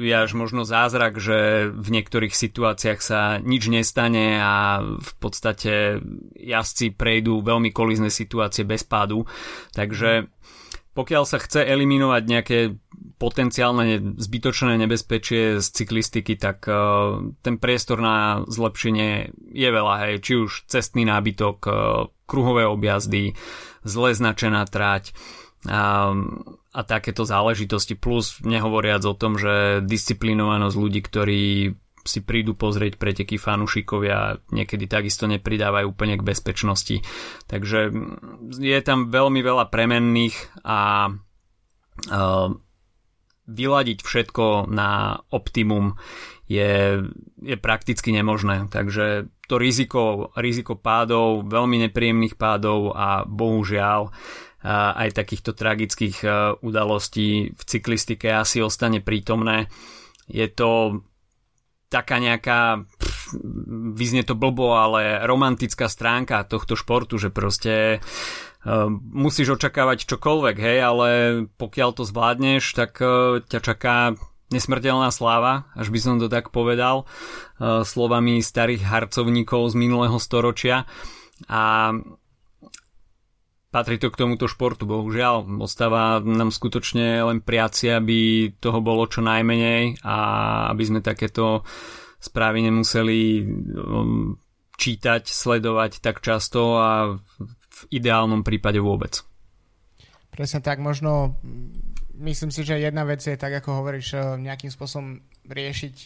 je 0.00 0.16
až 0.16 0.32
možno 0.32 0.64
zázrak, 0.64 1.20
že 1.20 1.68
v 1.68 1.88
niektorých 1.92 2.32
situáciách 2.32 3.00
sa 3.04 3.36
nič 3.36 3.68
nestane 3.68 4.40
a 4.40 4.80
v 4.80 5.12
podstate 5.20 6.00
jazdci 6.40 6.96
prejdú 6.96 7.44
veľmi 7.44 7.68
kolizné 7.68 8.08
situácie 8.08 8.64
bez 8.64 8.80
pádu. 8.88 9.28
Takže 9.76 10.32
pokiaľ 10.92 11.24
sa 11.24 11.40
chce 11.40 11.64
eliminovať 11.64 12.22
nejaké 12.28 12.58
potenciálne 13.16 14.18
zbytočné 14.18 14.76
nebezpečie 14.82 15.62
z 15.62 15.66
cyklistiky, 15.66 16.34
tak 16.36 16.66
uh, 16.66 17.22
ten 17.40 17.56
priestor 17.56 18.02
na 18.02 18.42
zlepšenie 18.50 19.32
je 19.54 19.68
veľa. 19.72 19.94
Hej. 20.04 20.14
Či 20.26 20.32
už 20.42 20.50
cestný 20.68 21.06
nábytok, 21.06 21.56
uh, 21.64 21.74
kruhové 22.26 22.66
objazdy, 22.66 23.32
zle 23.86 24.10
značená 24.12 24.66
trať 24.66 25.14
a, 25.68 26.10
a 26.74 26.80
takéto 26.82 27.22
záležitosti. 27.22 27.94
Plus 27.94 28.42
nehovoriac 28.42 29.06
o 29.06 29.14
tom, 29.14 29.38
že 29.38 29.84
disciplinovanosť 29.86 30.76
ľudí, 30.76 31.00
ktorí 31.04 31.42
si 32.04 32.20
prídu 32.22 32.58
pozrieť 32.58 32.98
preteky 32.98 33.38
fanúšikovia, 33.38 34.42
niekedy 34.50 34.90
takisto 34.90 35.30
nepridávajú 35.30 35.86
úplne 35.90 36.18
k 36.18 36.26
bezpečnosti. 36.26 37.00
Takže 37.46 37.90
je 38.58 38.80
tam 38.82 39.10
veľmi 39.10 39.40
veľa 39.40 39.70
premenných 39.70 40.36
a 40.66 41.10
uh, 41.10 42.48
vyladiť 43.46 43.98
všetko 44.00 44.70
na 44.70 45.20
optimum 45.34 45.98
je, 46.46 47.02
je 47.40 47.56
prakticky 47.56 48.12
nemožné. 48.12 48.68
Takže 48.68 49.30
to 49.48 49.54
riziko, 49.56 50.30
riziko 50.36 50.76
pádov, 50.76 51.48
veľmi 51.48 51.88
nepríjemných 51.88 52.36
pádov 52.36 52.92
a 52.92 53.24
bohužiaľ 53.24 54.12
aj 54.70 55.18
takýchto 55.18 55.58
tragických 55.58 56.22
udalostí 56.62 57.50
v 57.50 57.62
cyklistike 57.66 58.30
asi 58.30 58.62
ostane 58.62 59.02
prítomné. 59.02 59.66
Je 60.30 60.46
to 60.46 61.02
taká 61.92 62.16
nejaká 62.16 62.88
vyznie 63.92 64.24
to 64.24 64.32
blbo, 64.36 64.76
ale 64.76 65.20
romantická 65.24 65.88
stránka 65.88 66.44
tohto 66.48 66.76
športu, 66.76 67.16
že 67.20 67.28
proste 67.32 68.00
uh, 68.00 68.88
musíš 68.92 69.60
očakávať 69.60 70.08
čokoľvek, 70.08 70.56
hej, 70.56 70.78
ale 70.80 71.08
pokiaľ 71.56 71.90
to 71.96 72.08
zvládneš, 72.08 72.72
tak 72.72 72.96
uh, 73.00 73.40
ťa 73.44 73.60
čaká 73.60 73.96
nesmrteľná 74.52 75.08
sláva, 75.08 75.68
až 75.72 75.88
by 75.88 75.98
som 76.00 76.14
to 76.20 76.28
tak 76.28 76.52
povedal, 76.52 77.04
uh, 77.04 77.84
slovami 77.84 78.44
starých 78.44 78.84
harcovníkov 78.84 79.72
z 79.72 79.74
minulého 79.76 80.16
storočia. 80.20 80.84
A 81.48 81.92
patrí 83.72 83.96
to 83.96 84.12
k 84.12 84.20
tomuto 84.20 84.44
športu, 84.46 84.84
bohužiaľ. 84.84 85.48
Ostáva 85.64 86.20
nám 86.20 86.52
skutočne 86.52 87.24
len 87.24 87.40
priaci, 87.40 87.88
aby 87.88 88.52
toho 88.60 88.84
bolo 88.84 89.08
čo 89.08 89.24
najmenej 89.24 90.04
a 90.04 90.16
aby 90.70 90.82
sme 90.84 91.00
takéto 91.00 91.64
správy 92.20 92.68
nemuseli 92.68 93.20
um, 93.42 94.36
čítať, 94.76 95.24
sledovať 95.26 96.04
tak 96.04 96.20
často 96.20 96.76
a 96.78 97.16
v 97.72 97.80
ideálnom 97.90 98.44
prípade 98.44 98.78
vôbec. 98.78 99.24
Presne 100.30 100.60
tak, 100.64 100.78
možno 100.78 101.36
myslím 102.22 102.52
si, 102.54 102.62
že 102.62 102.80
jedna 102.80 103.04
vec 103.04 103.20
je 103.20 103.34
tak, 103.34 103.52
ako 103.52 103.82
hovoríš, 103.82 104.08
eh, 104.14 104.22
nejakým 104.38 104.70
spôsobom 104.70 105.20
riešiť, 105.48 105.96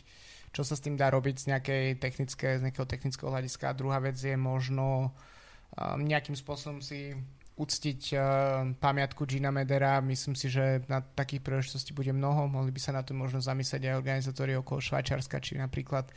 čo 0.50 0.62
sa 0.64 0.74
s 0.74 0.82
tým 0.82 0.96
dá 0.96 1.12
robiť 1.12 1.36
z, 1.36 1.44
nejakej 1.52 1.84
technické, 2.00 2.56
z 2.56 2.64
nejakého 2.64 2.88
technického 2.88 3.28
hľadiska. 3.28 3.70
A 3.70 3.76
druhá 3.76 4.00
vec 4.00 4.16
je 4.16 4.32
možno 4.34 5.12
um, 5.76 6.00
nejakým 6.00 6.32
spôsobom 6.32 6.80
si 6.80 7.12
uctiť 7.56 8.00
uh, 8.12 8.20
pamiatku 8.76 9.24
Gina 9.24 9.48
Medera. 9.48 10.04
Myslím 10.04 10.36
si, 10.36 10.52
že 10.52 10.84
na 10.92 11.00
takých 11.00 11.40
príležitostí 11.40 11.96
bude 11.96 12.12
mnoho. 12.12 12.44
Mohli 12.52 12.68
by 12.68 12.80
sa 12.80 12.92
na 12.92 13.00
to 13.00 13.16
možno 13.16 13.40
zamyslieť 13.40 13.88
aj 13.88 13.98
organizátori 13.98 14.52
okolo 14.52 14.84
Švajčiarska, 14.84 15.40
či 15.40 15.56
napríklad 15.56 16.12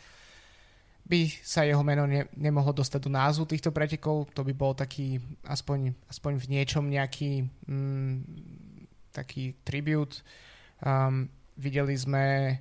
by 1.09 1.25
sa 1.41 1.65
jeho 1.65 1.81
meno 1.81 2.05
ne, 2.05 2.29
nemohlo 2.37 2.75
dostať 2.75 3.01
do 3.01 3.11
názvu 3.11 3.47
týchto 3.49 3.71
pretekov. 3.71 4.29
To 4.35 4.43
by 4.43 4.53
bol 4.53 4.75
taký 4.75 5.17
aspoň, 5.47 5.95
aspoň 6.11 6.37
v 6.37 6.45
niečom 6.59 6.85
nejaký 6.85 7.47
mm, 7.65 8.15
taký 9.15 9.57
tribut. 9.65 10.21
Um, 10.83 11.31
videli 11.57 11.95
sme 11.97 12.55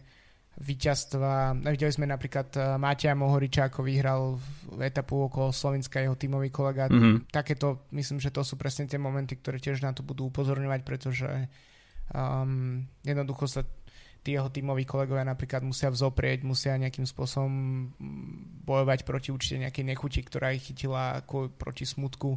víťazstva. 0.59 1.55
Videli 1.63 1.95
sme 1.95 2.07
napríklad 2.11 2.49
uh, 2.59 2.63
Mátia 2.83 3.15
Mohoriča, 3.15 3.71
ako 3.71 3.87
vyhral 3.87 4.43
v 4.75 4.81
etapu 4.83 5.31
okolo 5.31 5.55
Slovenska 5.55 6.03
jeho 6.03 6.19
tímový 6.19 6.51
kolega. 6.51 6.91
Mm-hmm. 6.91 7.31
Takéto, 7.31 7.87
myslím, 7.95 8.19
že 8.19 8.35
to 8.35 8.43
sú 8.43 8.59
presne 8.59 8.91
tie 8.91 8.99
momenty, 8.99 9.39
ktoré 9.39 9.63
tiež 9.63 9.87
na 9.87 9.95
to 9.95 10.03
budú 10.03 10.29
upozorňovať, 10.35 10.81
pretože 10.83 11.31
um, 12.11 12.83
jednoducho 13.07 13.47
sa 13.47 13.63
tí 14.27 14.35
jeho 14.35 14.51
tímoví 14.51 14.83
kolegovia 14.83 15.23
napríklad 15.23 15.63
musia 15.63 15.95
vzoprieť, 15.95 16.43
musia 16.43 16.75
nejakým 16.75 17.07
spôsobom 17.07 17.89
bojovať 18.67 19.07
proti 19.07 19.31
určite 19.31 19.63
nejakej 19.63 19.85
nechuti, 19.87 20.21
ktorá 20.27 20.53
ich 20.53 20.67
chytila 20.69 21.23
ako 21.23 21.55
proti 21.55 21.87
smutku 21.87 22.35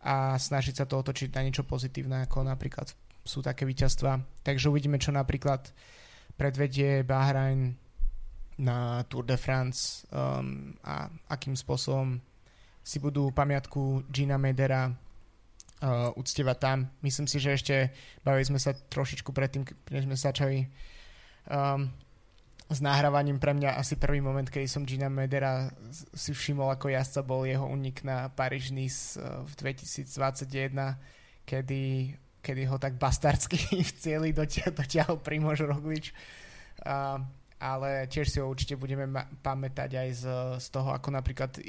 a 0.00 0.38
snažiť 0.38 0.80
sa 0.80 0.88
to 0.88 0.96
otočiť 0.96 1.34
na 1.34 1.44
niečo 1.44 1.66
pozitívne, 1.66 2.24
ako 2.24 2.46
napríklad 2.46 2.88
sú 3.20 3.44
také 3.44 3.68
víťazstva. 3.68 4.22
Takže 4.40 4.72
uvidíme, 4.72 4.96
čo 4.96 5.12
napríklad 5.12 5.68
predvedie 6.40 7.04
Bahrain 7.04 7.76
na 8.56 9.04
Tour 9.12 9.28
de 9.28 9.36
France 9.36 10.08
um, 10.08 10.72
a 10.80 11.12
akým 11.28 11.52
spôsobom 11.52 12.16
si 12.80 12.96
budú 12.96 13.28
pamiatku 13.28 14.08
Gina 14.08 14.40
Medera 14.40 14.88
uh, 14.88 16.08
uctievať 16.16 16.56
tam. 16.56 16.88
Myslím 17.04 17.28
si, 17.28 17.36
že 17.36 17.60
ešte 17.60 17.76
bavili 18.24 18.48
sme 18.48 18.56
sa 18.56 18.72
trošičku 18.72 19.36
predtým, 19.36 19.68
než 19.92 20.08
sme 20.08 20.16
začali 20.16 20.58
um, 21.44 21.92
s 22.72 22.78
nahrávaním 22.80 23.36
pre 23.36 23.52
mňa 23.52 23.76
asi 23.76 24.00
prvý 24.00 24.24
moment, 24.24 24.48
keď 24.48 24.64
som 24.64 24.88
Gina 24.88 25.12
Medera 25.12 25.68
si 26.16 26.32
všimol, 26.32 26.72
ako 26.72 26.88
jazdca 26.88 27.20
bol 27.20 27.44
jeho 27.44 27.68
unik 27.68 27.96
na 28.08 28.32
Paríž 28.32 28.72
uh, 28.72 29.44
v 29.44 29.52
2021, 29.60 30.96
kedy 31.44 32.16
kedy 32.40 32.66
ho 32.66 32.76
tak 32.80 32.96
bastardsky 32.96 33.56
v 33.88 33.92
cieli 33.96 34.30
dotiahol, 34.32 34.74
dotiahol 34.74 35.16
Primož 35.20 35.64
Roglič. 35.64 36.12
Uh, 36.80 37.20
ale 37.60 38.08
tiež 38.08 38.32
si 38.32 38.40
ho 38.40 38.48
určite 38.48 38.80
budeme 38.80 39.04
ma- 39.04 39.28
pamätať 39.44 39.90
aj 39.92 40.08
z, 40.16 40.24
z 40.64 40.66
toho, 40.72 40.96
ako 40.96 41.12
napríklad 41.12 41.60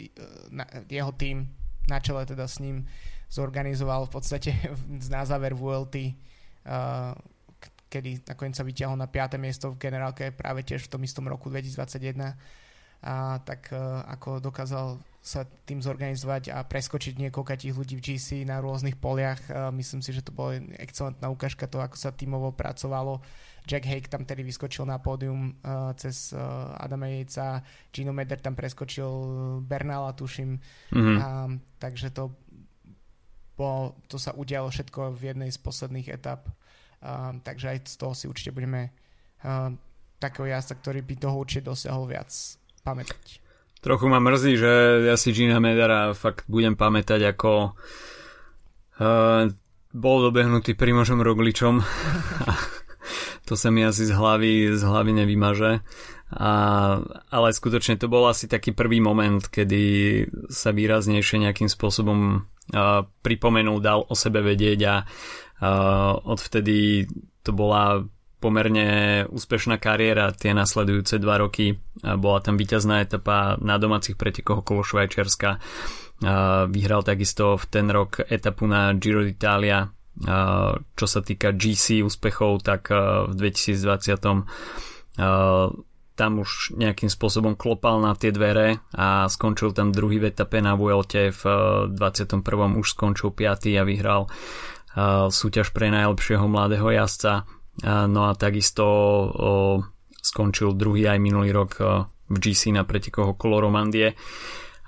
na, 0.48 0.63
jeho 0.88 1.12
tým 1.12 1.44
na 1.92 2.00
čele 2.00 2.24
teda 2.24 2.48
s 2.48 2.63
ním 2.63 2.88
zorganizoval 3.28 4.08
v 4.08 4.12
podstate 4.16 4.51
na 5.13 5.28
záver 5.28 5.51
VLT, 5.51 5.96
uh, 6.66 7.12
kedy 7.92 8.24
nakoniec 8.24 8.56
sa 8.56 8.63
vyťahol 8.63 8.96
na 8.96 9.12
5. 9.12 9.36
miesto 9.36 9.75
v 9.75 9.84
generálke 9.84 10.32
práve 10.32 10.63
tiež 10.63 10.88
v 10.88 10.92
tom 10.96 11.01
istom 11.04 11.28
roku 11.28 11.51
2021 11.51 12.40
a 13.04 13.42
tak 13.44 13.75
uh, 13.75 14.08
ako 14.08 14.40
dokázal 14.40 14.96
sa 15.22 15.46
tým 15.46 15.86
zorganizovať 15.86 16.50
a 16.50 16.66
preskočiť 16.66 17.22
niekoľko 17.22 17.54
tých 17.54 17.78
ľudí 17.78 17.94
v 17.94 18.01
GC 18.01 18.42
na 18.42 18.58
rôznych 18.58 18.98
poliach. 18.98 19.38
Myslím 19.70 20.01
si, 20.01 20.10
že 20.18 20.25
to 20.25 20.34
bola 20.34 20.58
excelentná 20.82 21.30
ukážka 21.30 21.70
toho, 21.70 21.86
ako 21.86 21.94
sa 21.94 22.10
tímovo 22.10 22.50
pracovalo. 22.50 23.22
Jack 23.62 23.86
Hake 23.86 24.10
tam 24.10 24.25
tedy 24.25 24.42
vyskočil 24.42 24.90
na 24.90 24.98
pódium 24.98 25.54
uh, 25.62 25.94
cez 25.94 26.34
uh, 26.34 26.74
Adama 26.82 27.06
Jejca, 27.13 27.62
Gino 27.94 28.10
Meder 28.10 28.42
tam 28.42 28.58
preskočil 28.58 29.06
Bernala, 29.62 30.18
tuším. 30.18 30.58
Mm-hmm. 30.90 31.18
Uh, 31.22 31.62
takže 31.78 32.10
to, 32.10 32.34
bolo, 33.54 34.01
to 34.10 34.18
sa 34.18 34.34
udialo 34.34 34.74
všetko 34.74 35.13
v 35.13 35.22
jednej 35.38 35.54
z 35.54 35.62
posledných 35.62 36.10
etap. 36.10 36.50
Uh, 37.06 37.38
takže 37.46 37.78
aj 37.78 37.78
z 37.86 37.96
toho 38.01 38.13
si 38.18 38.25
určite 38.25 38.50
budeme 38.50 38.90
uh, 39.46 39.70
takého 40.18 40.50
jazda, 40.50 40.82
ktorý 40.82 41.06
by 41.06 41.13
toho 41.22 41.36
určite 41.38 41.70
dosiahol 41.70 42.10
viac 42.10 42.34
pamätať. 42.82 43.50
Trochu 43.81 44.05
ma 44.09 44.21
mrzí, 44.21 44.61
že 44.61 44.71
ja 45.09 45.17
si 45.17 45.33
Gina 45.33 45.57
Medara 45.57 46.13
fakt 46.13 46.45
budem 46.45 46.77
pamätať 46.77 47.33
ako 47.33 47.73
uh, 49.01 49.50
bol 49.91 50.17
dobehnutý 50.21 50.77
Primožom 50.77 51.19
Rogličom. 51.19 51.81
to 53.47 53.53
sa 53.57 53.73
mi 53.73 53.83
asi 53.83 54.05
z 54.07 54.13
hlavy, 54.13 54.77
z 54.77 54.81
hlavy 54.85 55.11
nevymaže. 55.25 55.81
A, 56.31 56.51
ale 57.27 57.47
skutočne 57.51 58.00
to 58.00 58.07
bol 58.07 58.23
asi 58.29 58.47
taký 58.47 58.71
prvý 58.71 59.03
moment, 59.03 59.43
kedy 59.43 59.83
sa 60.47 60.71
výraznejšie 60.71 61.43
nejakým 61.43 61.67
spôsobom 61.67 62.19
uh, 62.39 63.03
pripomenul, 63.19 63.83
dal 63.83 64.07
o 64.07 64.15
sebe 64.15 64.39
vedieť 64.39 64.79
a 64.88 64.95
uh, 65.03 66.15
odvtedy 66.23 67.03
to 67.43 67.51
bola 67.51 68.07
pomerne 68.41 69.24
úspešná 69.29 69.77
kariéra 69.77 70.33
tie 70.33 70.57
nasledujúce 70.57 71.21
dva 71.21 71.38
roky. 71.45 71.77
Bola 72.01 72.41
tam 72.41 72.57
víťazná 72.57 73.05
etapa 73.05 73.62
na 73.62 73.77
domácich 73.77 74.17
pretekoch 74.17 74.65
okolo 74.65 74.81
Švajčiarska. 74.81 75.62
Vyhral 76.74 77.05
takisto 77.05 77.62
v 77.62 77.65
ten 77.69 77.86
rok 77.93 78.25
etapu 78.25 78.65
na 78.65 78.98
Giro 78.98 79.21
d'Italia. 79.21 79.93
Čo 80.98 81.05
sa 81.05 81.21
týka 81.21 81.53
GC 81.53 82.01
úspechov, 82.01 82.65
tak 82.65 82.89
v 83.29 83.33
2020 83.38 84.17
tam 86.12 86.31
už 86.38 86.77
nejakým 86.77 87.10
spôsobom 87.10 87.57
klopal 87.57 87.98
na 88.03 88.13
tie 88.13 88.29
dvere 88.29 88.77
a 88.93 89.25
skončil 89.25 89.74
tam 89.74 89.89
druhý 89.89 90.21
v 90.21 90.29
etape 90.29 90.62
na 90.62 90.77
Vuelte 90.77 91.33
v 91.33 91.41
21. 91.89 92.45
už 92.77 92.88
skončil 92.93 93.33
5. 93.33 93.81
a 93.81 93.83
vyhral 93.88 94.29
súťaž 95.31 95.71
pre 95.71 95.88
najlepšieho 95.89 96.45
mladého 96.51 96.91
jazdca 96.91 97.48
No 97.88 98.22
a 98.28 98.36
takisto 98.36 98.86
skončil 100.20 100.75
druhý 100.75 101.08
aj 101.08 101.20
minulý 101.24 101.56
rok 101.56 101.80
v 102.32 102.38
GC 102.40 102.72
na 102.75 102.88
pretekoch 102.88 103.36
okolo 103.36 103.68
Romandie. 103.68 104.16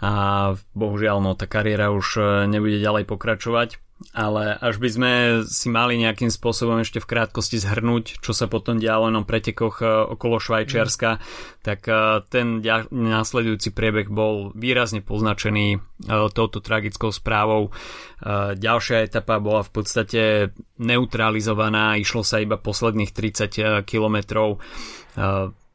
A 0.04 0.52
bohužiaľ 0.76 1.24
no, 1.24 1.32
tá 1.40 1.48
kariéra 1.48 1.88
už 1.88 2.08
e, 2.20 2.24
nebude 2.52 2.76
ďalej 2.76 3.08
pokračovať 3.08 3.80
ale 4.12 4.60
až 4.60 4.78
by 4.84 4.90
sme 4.92 5.12
si 5.48 5.72
mali 5.72 5.96
nejakým 5.96 6.28
spôsobom 6.28 6.84
ešte 6.84 7.00
v 7.00 7.08
krátkosti 7.08 7.62
zhrnúť, 7.64 8.20
čo 8.20 8.36
sa 8.36 8.52
potom 8.52 8.76
dialo 8.76 9.08
na 9.08 9.24
pretekoch 9.24 9.80
e, 9.80 9.88
okolo 9.88 10.44
Švajčiarska, 10.44 11.18
mm. 11.18 11.22
tak 11.64 11.88
e, 11.88 12.26
ten 12.28 12.60
následujúci 12.92 13.72
priebeh 13.72 14.12
bol 14.12 14.52
výrazne 14.54 15.00
poznačený 15.00 15.80
touto 16.36 16.60
tragickou 16.60 17.16
správou. 17.16 17.72
Ďalšia 18.60 19.08
etapa 19.08 19.40
bola 19.40 19.64
v 19.64 19.72
podstate 19.72 20.22
neutralizovaná, 20.76 21.96
išlo 21.96 22.28
sa 22.28 22.44
iba 22.44 22.60
posledných 22.60 23.16
30 23.16 23.88
kilometrov 23.88 24.60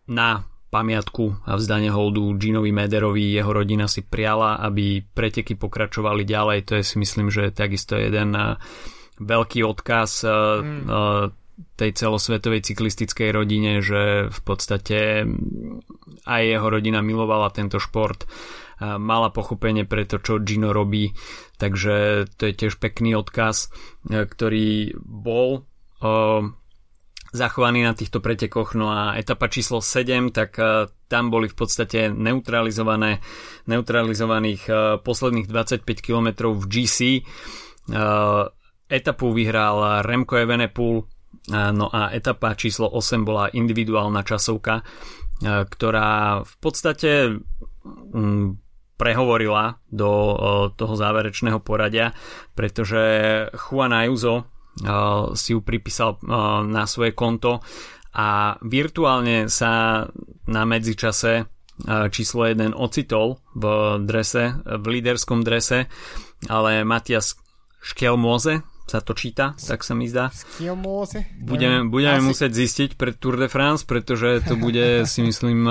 na 0.08 0.28
pamiatku 0.68 1.48
a 1.48 1.56
vzdanie 1.56 1.88
holdu 1.88 2.36
Ginovi 2.36 2.72
Mederovi. 2.72 3.32
Jeho 3.32 3.52
rodina 3.52 3.88
si 3.88 4.04
priala, 4.04 4.60
aby 4.60 5.00
preteky 5.00 5.56
pokračovali 5.56 6.28
ďalej. 6.28 6.58
To 6.68 6.72
je 6.80 6.84
si 6.84 6.96
myslím, 7.00 7.32
že 7.32 7.50
takisto 7.52 7.96
jeden 7.96 8.36
eh, 8.36 8.60
veľký 9.18 9.64
odkaz 9.64 10.10
eh, 10.24 10.30
mm. 10.30 10.82
Eh, 10.88 11.24
tej 11.74 11.90
celosvetovej 11.90 12.70
cyklistickej 12.70 13.34
rodine, 13.34 13.82
že 13.82 14.30
v 14.30 14.40
podstate 14.46 15.26
mm, 15.26 16.22
aj 16.28 16.42
jeho 16.44 16.66
rodina 16.70 17.02
milovala 17.02 17.50
tento 17.50 17.82
šport 17.82 18.28
mala 18.78 19.34
pochopenie 19.34 19.82
pre 19.82 20.06
to, 20.06 20.22
čo 20.22 20.38
Gino 20.38 20.70
robí, 20.70 21.10
takže 21.58 22.30
to 22.38 22.46
je 22.46 22.54
tiež 22.54 22.78
pekný 22.78 23.18
odkaz, 23.18 23.74
ktorý 24.06 24.94
bol 25.02 25.66
zachovaný 27.32 27.84
na 27.84 27.92
týchto 27.92 28.24
pretekoch. 28.24 28.72
No 28.78 28.92
a 28.92 29.16
etapa 29.16 29.48
číslo 29.52 29.84
7, 29.84 30.32
tak 30.32 30.56
tam 31.08 31.24
boli 31.28 31.48
v 31.48 31.56
podstate 31.56 32.08
neutralizované, 32.12 33.20
neutralizovaných 33.68 34.68
posledných 35.04 35.48
25 35.48 35.84
km 36.04 36.52
v 36.52 36.64
GC. 36.68 36.98
Etapu 38.88 39.26
vyhral 39.36 40.00
Remco 40.04 40.36
Evenepoel, 40.40 41.04
no 41.52 41.86
a 41.92 42.12
etapa 42.12 42.56
číslo 42.56 42.88
8 42.88 43.24
bola 43.24 43.52
individuálna 43.52 44.24
časovka, 44.24 44.80
ktorá 45.44 46.40
v 46.44 46.54
podstate 46.56 47.36
prehovorila 48.98 49.78
do 49.86 50.10
toho 50.74 50.94
záverečného 50.98 51.62
poradia, 51.62 52.10
pretože 52.56 52.98
Juan 53.54 53.94
Ayuso 53.94 54.50
si 55.34 55.48
ju 55.52 55.60
pripísal 55.60 56.22
na 56.66 56.86
svoje 56.86 57.10
konto 57.12 57.58
a 58.14 58.58
virtuálne 58.62 59.50
sa 59.50 60.04
na 60.46 60.62
medzičase 60.62 61.50
číslo 62.10 62.46
1 62.46 62.74
ocitol 62.74 63.38
v 63.54 63.64
drese, 64.02 64.58
v 64.66 64.84
líderskom 64.98 65.46
drese, 65.46 65.86
ale 66.50 66.82
Matias 66.82 67.38
Škelmoze 67.78 68.66
sa 68.88 69.04
to 69.04 69.12
číta, 69.12 69.52
tak 69.52 69.84
sa 69.84 69.92
mi 69.92 70.08
zdá. 70.08 70.32
Budeme, 71.44 71.84
budeme 71.92 72.24
Asi... 72.24 72.26
musieť 72.26 72.52
zistiť 72.56 72.90
pred 72.96 73.20
Tour 73.20 73.36
de 73.36 73.52
France, 73.52 73.84
pretože 73.84 74.40
to 74.48 74.56
bude, 74.56 74.80
si 75.12 75.20
myslím, 75.20 75.68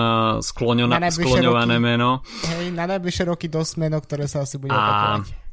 skloňované 1.10 1.82
roky, 1.82 1.84
meno. 1.84 2.22
Hej, 2.46 2.70
na 2.78 2.86
najbližšie 2.86 3.26
roky 3.26 3.50
dosť 3.50 3.74
meno, 3.82 3.98
ktoré 3.98 4.30
sa 4.30 4.46
asi 4.46 4.62
bude 4.62 4.72
a, 4.72 4.78
opakovať. 4.78 5.47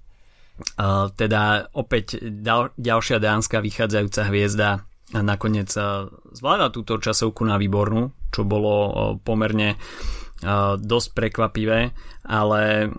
Teda 1.18 1.66
opäť 1.74 2.22
ďal, 2.22 2.70
ďalšia 2.78 3.18
dánska 3.18 3.58
vychádzajúca 3.58 4.22
hviezda 4.30 4.70
nakoniec 5.12 5.70
uh, 5.76 6.10
zvláda 6.34 6.72
túto 6.74 6.98
časovku 6.98 7.44
na 7.46 7.60
výbornú, 7.60 8.10
čo 8.34 8.42
bolo 8.42 8.74
uh, 8.74 8.90
pomerne 9.20 9.76
uh, 9.76 10.74
dosť 10.80 11.08
prekvapivé, 11.14 11.94
ale 12.26 12.90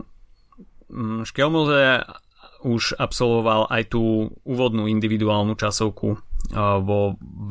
um, 0.88 1.28
Škelmoze 1.28 2.06
už 2.66 2.98
absolvoval 2.98 3.68
aj 3.70 3.94
tú 3.94 4.32
úvodnú 4.42 4.90
individuálnu 4.90 5.54
časovku 5.54 6.18
vo 6.82 7.00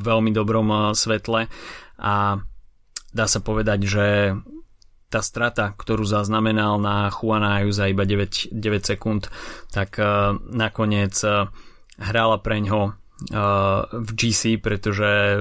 veľmi 0.02 0.34
dobrom 0.34 0.90
svetle 0.90 1.46
a 2.02 2.14
dá 3.14 3.26
sa 3.30 3.38
povedať, 3.38 3.78
že 3.86 4.06
tá 5.14 5.22
strata, 5.22 5.70
ktorú 5.70 6.02
zaznamenal 6.02 6.82
na 6.82 7.06
Juana 7.14 7.62
za 7.70 7.86
iba 7.86 8.02
9, 8.02 8.50
9 8.50 8.58
sekúnd, 8.82 9.30
tak 9.70 10.02
nakoniec 10.50 11.14
hrála 11.94 12.42
pre 12.42 12.58
ňo 12.58 12.98
v 13.94 14.10
GC, 14.10 14.58
pretože 14.58 15.38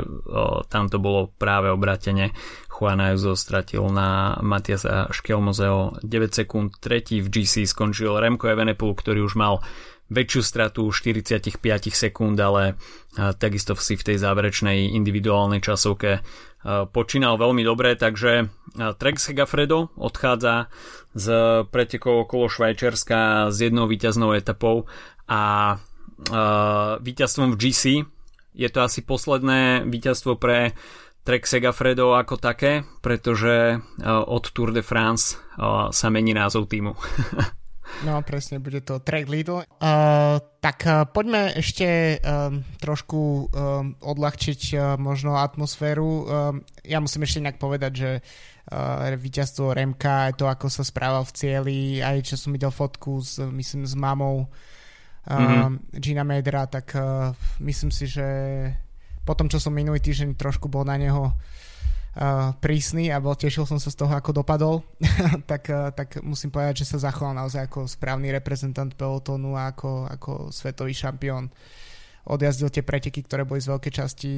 tam 0.70 0.94
to 0.94 1.02
bolo 1.02 1.34
práve 1.34 1.74
obratene. 1.74 2.30
Juan 2.70 3.02
Ayuso 3.02 3.34
stratil 3.34 3.90
na 3.90 4.38
Matiasa 4.46 5.10
Škelmozeho 5.10 5.98
9 6.06 6.38
sekúnd, 6.38 6.78
tretí 6.78 7.18
v 7.26 7.34
GC 7.34 7.66
skončil 7.66 8.14
Remco 8.14 8.46
Evenepoel, 8.46 8.94
ktorý 8.94 9.26
už 9.26 9.34
mal 9.42 9.66
väčšiu 10.14 10.42
stratu 10.46 10.86
45 10.94 11.58
sekúnd, 11.90 12.38
ale 12.38 12.78
takisto 13.42 13.74
si 13.74 13.98
v 13.98 14.14
tej 14.14 14.18
záverečnej 14.22 14.94
individuálnej 14.94 15.58
časovke 15.58 16.22
počínal 16.66 17.36
veľmi 17.36 17.64
dobre, 17.68 18.00
takže 18.00 18.48
Trek 18.74 19.20
Segafredo 19.20 19.92
odchádza 20.00 20.72
z 21.12 21.28
pretekov 21.68 22.26
okolo 22.26 22.48
Švajčiarska 22.48 23.52
s 23.52 23.58
jednou 23.60 23.86
víťaznou 23.86 24.32
etapou 24.32 24.88
a 25.28 25.76
víťazstvom 27.04 27.54
v 27.54 27.60
GC. 27.60 27.84
Je 28.54 28.70
to 28.72 28.80
asi 28.82 29.04
posledné 29.04 29.84
víťazstvo 29.86 30.40
pre 30.40 30.72
Trek 31.24 31.48
Segafredo 31.48 32.20
ako 32.20 32.36
také, 32.36 32.84
pretože 33.00 33.80
uh, 33.80 34.24
od 34.28 34.44
Tour 34.52 34.76
de 34.76 34.84
France 34.84 35.40
sa 35.96 36.08
mení 36.12 36.36
názov 36.36 36.68
týmu. 36.68 37.00
no 38.02 38.18
presne, 38.26 38.58
bude 38.58 38.82
to 38.82 38.98
Trek 38.98 39.30
Lidl. 39.30 39.62
Uh, 39.78 40.42
tak 40.58 40.82
uh, 40.90 41.06
poďme 41.06 41.54
ešte 41.54 42.18
um, 42.26 42.66
trošku 42.82 43.20
um, 43.20 43.94
odľahčiť 44.02 44.62
uh, 44.74 44.98
možno 44.98 45.38
atmosféru. 45.38 46.10
Um, 46.26 46.26
ja 46.82 46.98
musím 46.98 47.30
ešte 47.30 47.46
nejak 47.46 47.62
povedať, 47.62 47.92
že 47.94 48.10
uh, 48.20 49.14
víťazstvo 49.14 49.78
Remka, 49.78 50.34
aj 50.34 50.42
to, 50.42 50.50
ako 50.50 50.68
sa 50.74 50.82
správal 50.82 51.28
v 51.30 51.36
cieli, 51.38 51.80
aj 52.02 52.34
čo 52.34 52.36
som 52.36 52.50
videl 52.50 52.74
fotku 52.74 53.22
s, 53.22 53.38
myslím, 53.38 53.86
s 53.86 53.94
mamou 53.94 54.46
uh, 54.46 54.50
mm-hmm. 55.30 56.00
Gina 56.02 56.26
Medra, 56.26 56.66
tak 56.66 56.98
uh, 56.98 57.32
myslím 57.62 57.94
si, 57.94 58.10
že 58.10 58.26
po 59.24 59.38
tom, 59.40 59.48
čo 59.48 59.62
som 59.62 59.72
minulý 59.72 60.04
týždeň 60.04 60.36
trošku 60.36 60.68
bol 60.68 60.84
na 60.84 61.00
neho 61.00 61.32
prísny 62.62 63.10
a 63.10 63.18
bol, 63.18 63.34
tešil 63.34 63.66
som 63.66 63.82
sa 63.82 63.90
z 63.90 63.98
toho, 63.98 64.14
ako 64.14 64.46
dopadol, 64.46 64.86
tak, 65.52 65.66
tak 65.98 66.22
musím 66.22 66.54
povedať, 66.54 66.86
že 66.86 66.94
sa 66.94 67.10
zachoval 67.10 67.34
naozaj 67.34 67.66
ako 67.66 67.90
správny 67.90 68.30
reprezentant 68.30 68.94
pelotonu 68.94 69.58
a 69.58 69.74
ako, 69.74 70.06
ako 70.06 70.32
svetový 70.54 70.94
šampión. 70.94 71.50
Odjazdil 72.30 72.70
tie 72.70 72.86
preteky, 72.86 73.26
ktoré 73.26 73.50
boli 73.50 73.66
z 73.66 73.74
veľkej 73.74 73.94
časti 73.98 74.32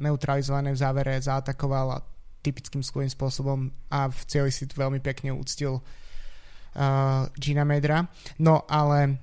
neutralizované 0.00 0.72
v 0.72 0.80
závere, 0.80 1.20
zaatakoval 1.20 1.86
a 1.92 2.02
typickým 2.40 2.80
svojím 2.80 3.12
spôsobom 3.12 3.68
a 3.92 4.08
v 4.08 4.20
cieli 4.24 4.50
si 4.50 4.64
veľmi 4.64 4.98
pekne 5.04 5.36
úctil 5.36 5.80
uh, 5.80 7.28
Gina 7.36 7.64
Medra. 7.68 8.08
No 8.40 8.64
ale 8.64 9.20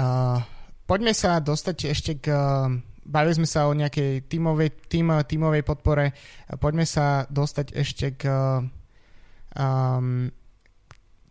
uh, 0.00 0.40
poďme 0.88 1.12
sa 1.12 1.38
dostať 1.40 1.76
ešte 1.92 2.12
k 2.18 2.26
uh, 2.32 2.72
bavili 3.02 3.34
sme 3.42 3.48
sa 3.50 3.66
o 3.66 3.74
nejakej 3.74 4.30
tímovej, 4.30 4.88
tým, 4.88 5.10
tímovej 5.26 5.62
podpore. 5.66 6.14
Poďme 6.58 6.86
sa 6.86 7.26
dostať 7.26 7.66
ešte 7.74 8.06
k 8.14 8.22
um, 9.58 10.30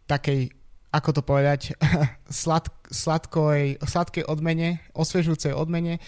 takej, 0.05 0.51
ako 0.91 1.09
to 1.15 1.21
povedať, 1.23 1.61
slad, 2.27 2.67
sladkoj, 2.91 3.79
sladkej 3.79 4.27
odmene, 4.27 4.83
osviežujúcej 4.91 5.55
odmene. 5.55 6.03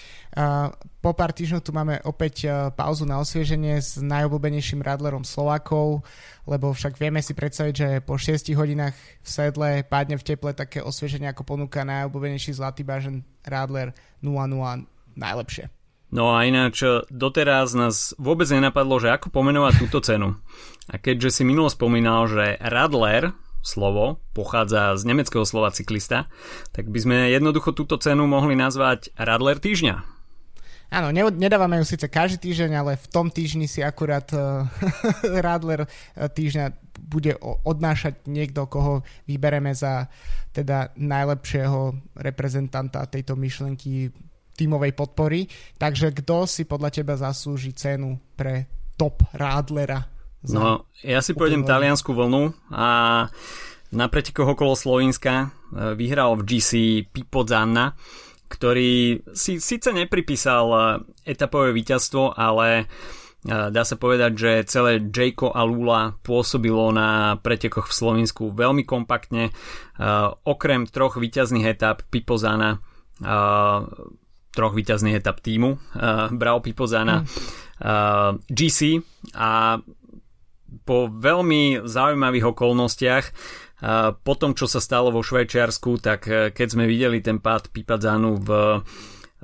Po 1.00 1.12
pár 1.16 1.32
týždňoch 1.32 1.64
tu 1.64 1.72
máme 1.72 2.04
opäť 2.04 2.48
uh, 2.48 2.72
pauzu 2.76 3.08
na 3.08 3.20
osvieženie 3.24 3.80
s 3.80 4.00
najobľúbenejším 4.04 4.84
radlerom 4.84 5.24
Slovákov, 5.24 6.04
lebo 6.44 6.76
však 6.76 7.00
vieme 7.00 7.24
si 7.24 7.32
predstaviť, 7.32 7.74
že 7.76 7.90
po 8.04 8.20
6 8.20 8.52
hodinách 8.56 8.96
v 9.24 9.28
sedle 9.28 9.70
pádne 9.88 10.20
v 10.20 10.28
teple 10.28 10.52
také 10.52 10.84
osvieženie, 10.84 11.32
ako 11.32 11.48
ponúka 11.48 11.88
najobľúbenejší 11.88 12.52
zlatý 12.56 12.84
bažen 12.84 13.24
Radler 13.48 13.96
00 14.20 14.93
najlepšie. 15.16 15.70
No 16.14 16.38
a 16.38 16.46
ináč 16.46 16.86
doteraz 17.10 17.74
nás 17.74 18.14
vôbec 18.22 18.46
nenapadlo, 18.46 19.02
že 19.02 19.10
ako 19.10 19.34
pomenovať 19.34 19.74
túto 19.82 19.98
cenu. 19.98 20.38
A 20.86 21.02
keďže 21.02 21.42
si 21.42 21.44
minulo 21.48 21.74
spomínal, 21.74 22.30
že 22.30 22.62
Radler, 22.62 23.34
slovo, 23.66 24.22
pochádza 24.38 24.94
z 24.94 25.10
nemeckého 25.10 25.42
slova 25.42 25.74
cyklista, 25.74 26.30
tak 26.70 26.94
by 26.94 27.00
sme 27.02 27.18
jednoducho 27.34 27.74
túto 27.74 27.98
cenu 27.98 28.30
mohli 28.30 28.54
nazvať 28.54 29.10
Radler 29.18 29.58
týždňa. 29.58 30.14
Áno, 30.94 31.10
nedávame 31.10 31.82
ju 31.82 31.90
síce 31.90 32.06
každý 32.06 32.54
týždeň, 32.54 32.72
ale 32.78 33.02
v 33.02 33.08
tom 33.10 33.34
týždni 33.34 33.66
si 33.66 33.82
akurát 33.82 34.30
uh, 34.38 34.70
Radler 35.46 35.90
uh, 35.90 36.30
týždňa 36.30 36.66
bude 37.10 37.34
odnášať 37.42 38.30
niekto, 38.30 38.70
koho 38.70 39.02
vybereme 39.26 39.74
za 39.74 40.14
teda 40.54 40.94
najlepšieho 40.94 41.98
reprezentanta 42.22 43.10
tejto 43.10 43.34
myšlenky 43.34 44.14
tímovej 44.54 44.94
podpory. 44.94 45.50
Takže 45.78 46.14
kto 46.14 46.46
si 46.46 46.64
podľa 46.64 46.90
teba 46.94 47.14
zaslúži 47.18 47.74
cenu 47.74 48.18
pre 48.38 48.70
top 48.96 49.26
Radlera? 49.34 50.14
No, 50.44 50.92
ja 51.00 51.24
si 51.24 51.32
pôjdem 51.32 51.64
taliansku 51.64 52.12
vlnu 52.12 52.52
a 52.68 52.88
na 53.94 54.06
pretekoch 54.10 54.58
okolo 54.58 54.76
Slovenska 54.76 55.34
e, 55.40 55.48
vyhral 55.96 56.36
v 56.36 56.44
GC 56.44 56.72
Pipo 57.14 57.48
Zanna, 57.48 57.96
ktorý 58.52 59.24
si 59.32 59.64
síce 59.64 59.96
nepripísal 59.96 60.66
e, 60.68 60.80
etapové 61.32 61.72
víťazstvo, 61.72 62.36
ale 62.36 62.68
e, 62.76 62.86
dá 63.48 63.84
sa 63.88 63.96
povedať, 63.96 64.32
že 64.36 64.52
celé 64.68 65.00
Jayko 65.00 65.56
a 65.56 65.64
Lula 65.64 66.20
pôsobilo 66.26 66.92
na 66.92 67.40
pretekoch 67.40 67.88
v 67.88 67.98
Slovensku 68.04 68.52
veľmi 68.52 68.84
kompaktne. 68.84 69.54
Okrem 70.44 70.90
troch 70.90 71.22
víťazných 71.22 71.78
etap 71.78 72.04
Pipozana 72.10 72.82
troch 74.54 74.78
víťazných 74.78 75.18
etap 75.18 75.42
týmu 75.42 75.76
uh, 75.76 76.30
bral 76.30 76.62
Pipozana 76.62 77.26
mm. 77.26 77.28
uh, 77.82 78.38
GC 78.48 79.02
a 79.34 79.82
po 80.86 81.10
veľmi 81.10 81.86
zaujímavých 81.86 82.54
okolnostiach 82.54 83.26
uh, 83.26 84.14
po 84.14 84.34
tom, 84.38 84.54
čo 84.54 84.70
sa 84.70 84.78
stalo 84.78 85.10
vo 85.10 85.26
Švajčiarsku, 85.26 85.98
tak 86.00 86.22
uh, 86.30 86.54
keď 86.54 86.68
sme 86.70 86.86
videli 86.86 87.20
ten 87.20 87.42
pád 87.42 87.74
Pipazanu 87.74 88.38
v 88.38 88.82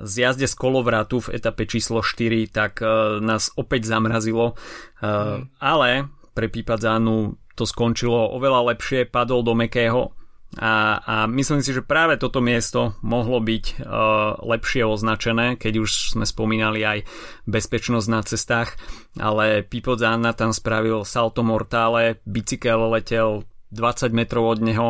zjazde 0.00 0.48
z 0.48 0.54
kolovratu 0.56 1.20
v 1.20 1.36
etape 1.36 1.68
číslo 1.68 2.00
4, 2.00 2.48
tak 2.48 2.80
uh, 2.80 3.20
nás 3.20 3.52
opäť 3.58 3.90
zamrazilo. 3.90 4.56
Uh, 5.02 5.42
mm. 5.44 5.60
Ale 5.60 6.08
pre 6.32 6.48
Pipazanu 6.48 7.36
to 7.58 7.68
skončilo 7.68 8.32
oveľa 8.32 8.72
lepšie, 8.72 9.10
padol 9.10 9.44
do 9.44 9.52
mekého 9.52 10.16
a, 10.58 10.98
a 10.98 11.14
myslím 11.30 11.62
si, 11.62 11.70
že 11.70 11.86
práve 11.86 12.18
toto 12.18 12.42
miesto 12.42 12.98
mohlo 13.06 13.38
byť 13.38 13.64
uh, 13.78 14.42
lepšie 14.42 14.82
označené, 14.82 15.54
keď 15.54 15.86
už 15.86 16.18
sme 16.18 16.26
spomínali 16.26 16.82
aj 16.82 16.98
bezpečnosť 17.46 18.08
na 18.10 18.20
cestách, 18.26 18.74
ale 19.14 19.62
Pipo 19.62 19.94
Zanna 19.94 20.34
tam 20.34 20.50
spravil 20.50 21.06
salto 21.06 21.46
mortále, 21.46 22.18
bicykel 22.26 22.90
letel 22.90 23.46
20 23.70 24.10
metrov 24.10 24.58
od 24.58 24.58
neho, 24.58 24.88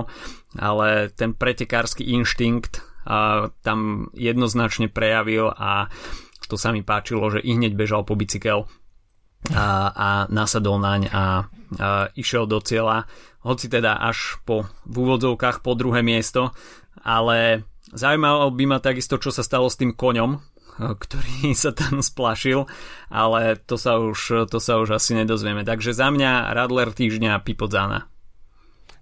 ale 0.57 1.13
ten 1.13 1.37
pretekársky 1.37 2.09
inštinkt 2.09 2.81
uh, 3.05 3.53
tam 3.61 4.09
jednoznačne 4.17 4.89
prejavil 4.89 5.53
a 5.53 5.93
to 6.49 6.59
sa 6.59 6.73
mi 6.75 6.83
páčilo, 6.83 7.31
že 7.31 7.45
i 7.45 7.55
hneď 7.55 7.79
bežal 7.79 8.03
po 8.03 8.19
bicykel 8.19 8.67
a, 9.55 9.67
a 9.93 10.09
nasadol 10.29 10.83
naň 10.83 11.07
a, 11.07 11.15
a 11.15 11.25
išiel 12.19 12.51
do 12.51 12.59
cieľa 12.59 13.07
hoci 13.41 13.67
teda 13.73 13.97
až 13.97 14.41
po 14.45 14.69
v 14.85 14.95
úvodzovkách 15.01 15.65
po 15.65 15.73
druhé 15.73 16.05
miesto, 16.05 16.53
ale 17.01 17.65
zaujímalo 17.93 18.53
by 18.53 18.65
ma 18.69 18.79
takisto, 18.79 19.17
čo 19.17 19.33
sa 19.33 19.41
stalo 19.41 19.67
s 19.69 19.81
tým 19.81 19.97
koňom, 19.97 20.37
ktorý 20.81 21.53
sa 21.57 21.75
tam 21.75 22.01
splašil, 22.01 22.65
ale 23.13 23.61
to 23.61 23.77
sa 23.77 24.01
už, 24.01 24.49
to 24.49 24.59
sa 24.63 24.81
už 24.81 24.97
asi 24.97 25.17
nedozvieme. 25.17 25.65
Takže 25.65 25.93
za 25.93 26.09
mňa 26.09 26.53
Radler 26.57 26.93
týždňa 26.93 27.43
Pipodzana. 27.45 28.09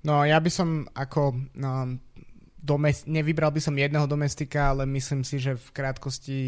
No 0.06 0.22
ja 0.22 0.38
by 0.38 0.50
som 0.50 0.86
ako 0.94 1.34
no, 1.58 1.98
domest- 2.62 3.10
nevybral 3.10 3.50
by 3.50 3.58
som 3.58 3.74
jedného 3.74 4.06
domestika, 4.06 4.70
ale 4.70 4.86
myslím 4.86 5.26
si, 5.26 5.42
že 5.42 5.58
v 5.58 5.68
krátkosti 5.74 6.40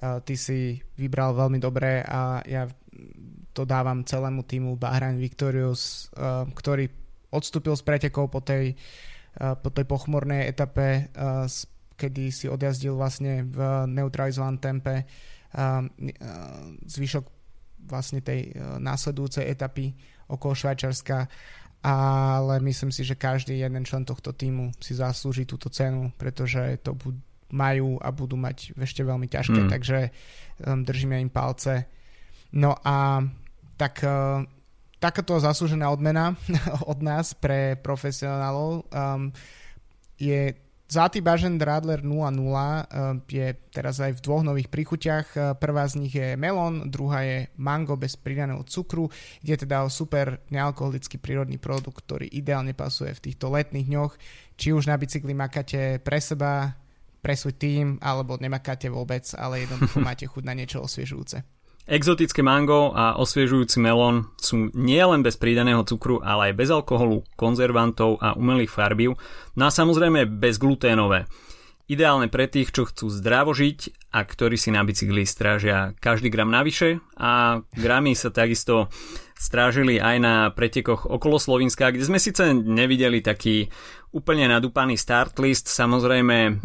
uh, 0.00 0.24
ty 0.24 0.34
si 0.34 0.80
vybral 0.96 1.36
veľmi 1.36 1.60
dobre 1.60 2.00
a 2.00 2.40
ja 2.48 2.64
to 3.52 3.68
dávam 3.68 4.06
celému 4.06 4.48
týmu 4.48 4.80
Bahrain 4.80 5.20
Victorious, 5.20 6.08
uh, 6.16 6.48
ktorý 6.48 6.99
odstúpil 7.30 7.74
z 7.78 7.82
pretekov 7.82 8.30
po 8.30 8.42
tej, 8.42 8.74
uh, 9.40 9.54
po 9.58 9.70
tej 9.70 9.86
pochmurnej 9.86 10.46
etape, 10.46 11.10
uh, 11.14 11.46
kedy 11.94 12.32
si 12.32 12.46
odjazdil 12.48 12.96
vlastne 12.96 13.44
v 13.44 13.86
neutralizovanom 13.90 14.58
tempe 14.58 15.04
uh, 15.04 15.84
zvyšok 16.86 17.24
vlastne 17.80 18.20
tej 18.20 18.54
následujúcej 18.76 19.48
etapy 19.48 19.96
okolo 20.28 20.52
Švajčarska 20.52 21.26
ale 21.80 22.60
myslím 22.60 22.92
si, 22.92 23.08
že 23.08 23.16
každý 23.16 23.56
jeden 23.56 23.88
člen 23.88 24.04
tohto 24.04 24.36
týmu 24.36 24.76
si 24.76 24.92
zaslúži 24.92 25.48
túto 25.48 25.72
cenu, 25.72 26.12
pretože 26.20 26.76
to 26.84 26.92
bud- 26.92 27.24
majú 27.50 27.96
a 27.98 28.12
budú 28.12 28.36
mať 28.36 28.76
ešte 28.78 29.02
veľmi 29.02 29.26
ťažké, 29.26 29.60
mm. 29.66 29.70
takže 29.72 29.98
um, 30.68 30.84
držíme 30.84 31.18
im 31.18 31.32
palce. 31.32 31.88
No 32.54 32.76
a 32.84 33.24
tak 33.80 34.04
uh, 34.04 34.44
takáto 35.00 35.34
zaslúžená 35.40 35.88
odmena 35.88 36.36
od 36.92 37.00
nás 37.00 37.32
pre 37.32 37.74
profesionálov 37.80 38.84
um, 38.92 39.32
je 40.20 40.54
Zlatý 40.90 41.22
bažen 41.22 41.54
Radler 41.62 42.02
0.0 42.02 42.10
um, 42.10 43.22
je 43.30 43.54
teraz 43.70 44.02
aj 44.02 44.18
v 44.18 44.24
dvoch 44.26 44.42
nových 44.42 44.66
príchuťach. 44.66 45.26
Uh, 45.38 45.54
prvá 45.54 45.86
z 45.86 46.02
nich 46.02 46.18
je 46.18 46.34
melón, 46.34 46.90
druhá 46.90 47.22
je 47.22 47.46
mango 47.62 47.94
bez 47.94 48.18
pridaného 48.18 48.66
cukru. 48.66 49.06
Ide 49.38 49.62
teda 49.62 49.86
o 49.86 49.88
super 49.88 50.42
nealkoholický 50.50 51.22
prírodný 51.22 51.62
produkt, 51.62 52.02
ktorý 52.02 52.26
ideálne 52.26 52.74
pasuje 52.74 53.14
v 53.14 53.22
týchto 53.22 53.54
letných 53.54 53.86
dňoch. 53.86 54.12
Či 54.58 54.74
už 54.74 54.90
na 54.90 54.98
bicykli 54.98 55.30
makáte 55.30 56.02
pre 56.02 56.18
seba, 56.18 56.74
pre 57.22 57.38
svoj 57.38 57.54
tým, 57.54 58.02
alebo 58.02 58.34
nemakáte 58.42 58.90
vôbec, 58.90 59.30
ale 59.38 59.70
jednoducho 59.70 60.02
máte 60.10 60.26
chuť 60.26 60.42
na 60.42 60.58
niečo 60.58 60.82
osviežujúce. 60.82 61.59
Exotické 61.90 62.38
mango 62.46 62.94
a 62.94 63.18
osviežujúci 63.18 63.82
melón 63.82 64.30
sú 64.38 64.70
nielen 64.78 65.26
bez 65.26 65.34
pridaného 65.34 65.82
cukru, 65.82 66.22
ale 66.22 66.54
aj 66.54 66.62
bez 66.62 66.70
alkoholu, 66.70 67.26
konzervantov 67.34 68.14
a 68.22 68.38
umelých 68.38 68.70
farbív, 68.70 69.18
no 69.58 69.66
a 69.66 69.74
samozrejme 69.74 70.22
bezgluténové. 70.38 71.26
Ideálne 71.90 72.30
pre 72.30 72.46
tých, 72.46 72.70
čo 72.70 72.86
chcú 72.86 73.10
zdravo 73.10 73.50
žiť 73.50 74.06
a 74.14 74.22
ktorí 74.22 74.54
si 74.54 74.70
na 74.70 74.86
bicykli 74.86 75.26
strážia 75.26 75.90
každý 75.98 76.30
gram 76.30 76.46
navyše 76.46 77.02
a 77.18 77.58
gramy 77.74 78.14
sa 78.14 78.30
takisto 78.30 78.86
strážili 79.34 79.98
aj 79.98 80.16
na 80.22 80.34
pretekoch 80.54 81.10
okolo 81.10 81.42
Slovenska, 81.42 81.90
kde 81.90 82.06
sme 82.06 82.22
síce 82.22 82.54
nevideli 82.54 83.18
taký 83.18 83.66
úplne 84.14 84.46
nadúpaný 84.46 84.94
start 84.94 85.42
list, 85.42 85.66
samozrejme 85.66 86.62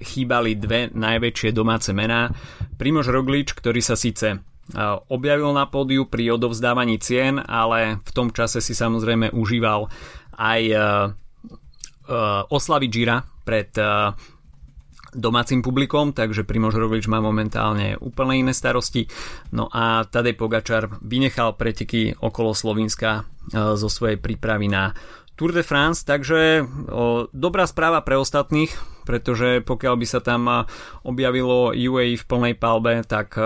chýbali 0.00 0.56
dve 0.56 0.88
najväčšie 0.96 1.52
domáce 1.52 1.92
mená. 1.92 2.32
Primož 2.80 3.12
Roglič, 3.12 3.52
ktorý 3.52 3.84
sa 3.84 4.00
síce 4.00 4.40
objavil 5.10 5.50
na 5.52 5.66
pódiu 5.66 6.06
pri 6.06 6.32
odovzdávaní 6.32 6.96
cien, 7.02 7.42
ale 7.42 7.98
v 8.00 8.10
tom 8.14 8.30
čase 8.30 8.62
si 8.62 8.72
samozrejme 8.72 9.34
užíval 9.34 9.90
aj 10.38 10.62
e, 10.64 10.74
e, 10.74 10.80
oslavy 12.48 12.88
Gira 12.88 13.20
pred 13.44 13.74
e, 13.76 13.84
domácim 15.12 15.60
publikom, 15.60 16.16
takže 16.16 16.48
Primož 16.48 16.80
Roglič 16.80 17.04
má 17.04 17.20
momentálne 17.20 18.00
úplne 18.00 18.40
iné 18.40 18.56
starosti. 18.56 19.12
No 19.52 19.68
a 19.68 20.08
Tadej 20.08 20.40
Pogačar 20.40 20.88
vynechal 21.04 21.52
preteky 21.52 22.16
okolo 22.16 22.56
Slovenska 22.56 23.28
zo 23.52 23.88
svojej 23.92 24.16
prípravy 24.16 24.72
na 24.72 24.96
Tour 25.36 25.52
de 25.52 25.60
France, 25.60 26.08
takže 26.08 26.64
dobrá 27.36 27.68
správa 27.68 28.00
pre 28.00 28.16
ostatných, 28.16 28.72
pretože 29.04 29.60
pokiaľ 29.60 29.94
by 30.00 30.06
sa 30.08 30.24
tam 30.24 30.48
objavilo 31.04 31.76
UAE 31.76 32.16
v 32.16 32.24
plnej 32.24 32.54
palbe, 32.56 33.04
tak 33.04 33.36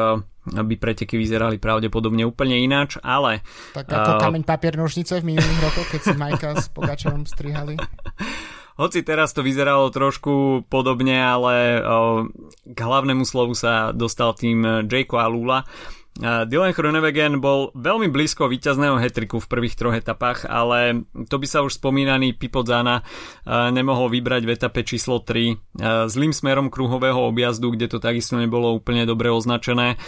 aby 0.55 0.79
preteky 0.79 1.19
vyzerali 1.19 1.59
pravdepodobne 1.59 2.23
úplne 2.23 2.61
ináč, 2.61 3.01
ale... 3.03 3.43
Tak 3.75 3.91
ako 3.91 4.13
uh, 4.15 4.23
kameň, 4.23 4.43
papier, 4.47 4.75
nožnice 4.79 5.19
v 5.19 5.35
minulých 5.35 5.61
rokoch, 5.65 5.89
keď 5.91 6.01
si 6.01 6.15
Majka 6.15 6.51
s 6.55 6.71
Pogačarom 6.71 7.27
strihali. 7.27 7.75
Hoci 8.81 9.01
teraz 9.01 9.33
to 9.33 9.41
vyzeralo 9.41 9.89
trošku 9.89 10.69
podobne, 10.69 11.17
ale 11.17 11.81
uh, 11.81 12.29
k 12.69 12.79
hlavnému 12.79 13.25
slovu 13.25 13.57
sa 13.57 13.91
dostal 13.97 14.37
tým 14.37 14.85
Jake 14.85 15.17
Alula, 15.17 15.65
Dylan 16.17 16.73
Groenewegen 16.73 17.45
bol 17.45 17.77
veľmi 17.77 18.09
blízko 18.09 18.49
víťazného 18.49 18.97
hetriku 18.97 19.37
v 19.37 19.51
prvých 19.53 19.77
troch 19.77 19.93
etapách, 19.93 20.49
ale 20.49 21.05
to 21.29 21.37
by 21.37 21.45
sa 21.45 21.61
už 21.61 21.77
spomínaný 21.77 22.33
Pipo 22.33 22.65
Zana 22.65 23.05
nemohol 23.45 24.09
vybrať 24.09 24.43
v 24.49 24.55
etape 24.57 24.81
číslo 24.81 25.21
3 25.21 25.77
zlým 26.09 26.33
smerom 26.33 26.73
kruhového 26.73 27.21
objazdu, 27.21 27.77
kde 27.77 27.93
to 27.93 27.99
takisto 28.01 28.41
nebolo 28.41 28.73
úplne 28.73 29.05
dobre 29.05 29.29
označené. 29.29 30.01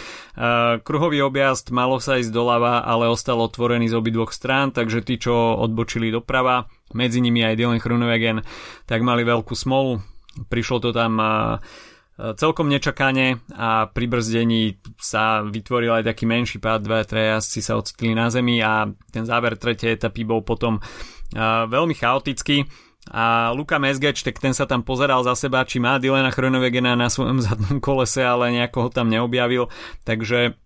Kruhový 0.81 1.21
objazd 1.21 1.69
malo 1.69 2.01
sa 2.01 2.17
ísť 2.17 2.33
doľava, 2.33 2.81
ale 2.89 3.05
ostal 3.05 3.37
otvorený 3.45 3.93
z 3.93 3.97
obidvoch 4.01 4.33
strán, 4.33 4.73
takže 4.73 5.05
tí, 5.05 5.21
čo 5.21 5.61
odbočili 5.61 6.09
doprava, 6.09 6.65
medzi 6.97 7.21
nimi 7.21 7.45
aj 7.45 7.53
Dylan 7.53 7.77
Groenewegen, 7.77 8.41
tak 8.89 9.05
mali 9.05 9.21
veľkú 9.21 9.53
smolu. 9.53 10.01
Prišlo 10.49 10.77
to 10.81 10.89
tam 10.89 11.21
celkom 12.35 12.67
nečakane 12.67 13.39
a 13.55 13.87
pri 13.87 14.05
brzdení 14.11 14.75
sa 14.99 15.39
vytvoril 15.39 16.03
aj 16.03 16.11
taký 16.11 16.27
menší 16.27 16.59
pád, 16.59 16.83
dve 16.83 17.07
jazdci 17.07 17.59
sa 17.63 17.79
ocitli 17.79 18.11
na 18.11 18.27
zemi 18.27 18.59
a 18.59 18.91
ten 19.11 19.23
záver 19.23 19.55
tretej 19.55 19.95
etapy 19.95 20.27
bol 20.27 20.43
potom 20.43 20.83
veľmi 21.69 21.95
chaotický. 21.95 22.67
A 23.09 23.55
Luka 23.55 23.79
Mesgeč, 23.79 24.21
tak 24.21 24.37
ten 24.37 24.53
sa 24.53 24.69
tam 24.69 24.83
pozeral 24.85 25.23
za 25.23 25.33
seba, 25.33 25.65
či 25.65 25.79
má 25.81 25.97
Dylana 25.97 26.29
Chronovegena 26.29 26.93
na 26.93 27.07
svojom 27.07 27.41
zadnom 27.45 27.79
kolese, 27.79 28.21
ale 28.21 28.51
nejako 28.53 28.85
ho 28.85 28.89
tam 28.91 29.07
neobjavil, 29.09 29.71
takže 30.03 30.59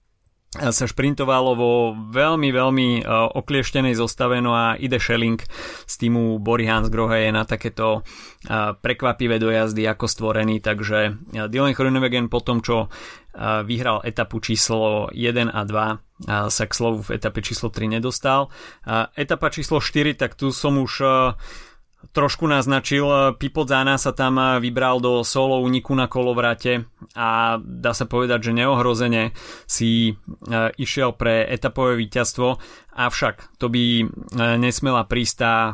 sa 0.54 0.86
šprintovalo 0.86 1.58
vo 1.58 1.72
veľmi, 2.14 2.54
veľmi 2.54 2.88
uh, 3.02 3.34
oklieštenej 3.34 3.98
zostave, 3.98 4.38
no 4.38 4.54
a 4.54 4.78
ide 4.78 5.02
Schelling 5.02 5.42
z 5.90 5.94
týmu 5.98 6.38
Bory 6.38 6.70
Hansgrohe 6.70 7.26
je 7.26 7.32
na 7.34 7.42
takéto 7.42 8.02
uh, 8.02 8.78
prekvapivé 8.78 9.42
dojazdy 9.42 9.90
ako 9.90 10.06
stvorený, 10.06 10.62
takže 10.62 11.00
uh, 11.10 11.50
Dylan 11.50 11.74
Groenewegen 11.74 12.30
po 12.30 12.42
tom, 12.46 12.62
čo 12.62 12.94
vyhral 13.66 14.06
etapu 14.06 14.38
číslo 14.38 15.10
1 15.10 15.50
a 15.50 15.62
2, 15.66 15.74
uh, 15.74 15.98
sa 16.54 16.64
k 16.70 16.72
slovu 16.78 17.02
v 17.10 17.18
etape 17.18 17.42
číslo 17.42 17.74
3 17.74 17.98
nedostal. 17.98 18.54
Etapa 19.18 19.50
číslo 19.50 19.82
4, 19.82 20.14
tak 20.14 20.38
tu 20.38 20.54
som 20.54 20.78
už 20.78 21.02
trošku 22.12 22.50
naznačil. 22.50 23.38
Pipo 23.40 23.64
Zana 23.64 23.96
sa 23.96 24.12
tam 24.12 24.60
vybral 24.60 25.00
do 25.00 25.24
solo 25.24 25.64
uniku 25.64 25.96
na 25.96 26.12
kolovrate 26.12 26.86
a 27.16 27.62
dá 27.62 27.92
sa 27.96 28.04
povedať, 28.10 28.52
že 28.52 28.58
neohrozene 28.58 29.32
si 29.70 30.12
e, 30.12 30.14
išiel 30.76 31.16
pre 31.16 31.46
etapové 31.48 31.96
víťazstvo, 32.00 32.58
avšak 32.94 33.58
to 33.62 33.70
by 33.70 33.84
e, 34.02 34.06
nesmela 34.60 35.06
prísť 35.06 35.36
tá 35.38 35.56
e, 35.56 35.72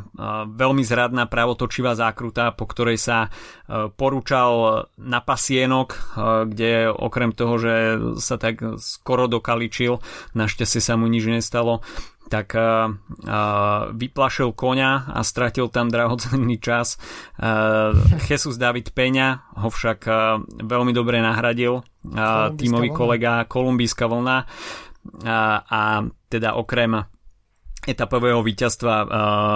veľmi 0.54 0.84
zradná 0.86 1.26
pravotočivá 1.26 1.98
zákruta, 1.98 2.54
po 2.54 2.66
ktorej 2.70 3.02
sa 3.02 3.32
porúčal 3.70 4.86
na 4.98 5.22
pasienok, 5.22 6.18
kde 6.50 6.90
okrem 6.90 7.30
toho, 7.38 7.62
že 7.62 7.74
sa 8.18 8.42
tak 8.42 8.82
skoro 8.82 9.30
dokaličil, 9.30 10.02
našťastie 10.34 10.82
sa 10.82 10.98
mu 10.98 11.06
nič 11.06 11.30
nestalo, 11.30 11.86
tak 12.30 12.54
uh, 12.54 12.88
uh, 12.88 13.90
vyplašil 13.92 14.54
koňa 14.54 15.12
a 15.12 15.20
stratil 15.26 15.68
tam 15.74 15.90
drahocenný 15.90 16.62
čas. 16.62 17.02
Uh, 17.42 17.98
Jesus 18.30 18.62
David 18.62 18.94
Peňa 18.94 19.58
ho 19.60 19.70
však 19.74 20.00
uh, 20.06 20.40
veľmi 20.62 20.94
dobre 20.94 21.20
nahradil. 21.20 21.82
Uh, 22.06 22.54
tímový 22.56 22.94
kolega 22.94 23.50
Kolumbijská 23.50 24.06
vlna. 24.06 24.38
Uh, 24.46 25.58
a 25.66 26.06
teda 26.30 26.54
okrem 26.54 27.02
etapového 27.88 28.46
víťazstva 28.46 28.96
uh, 29.02 29.10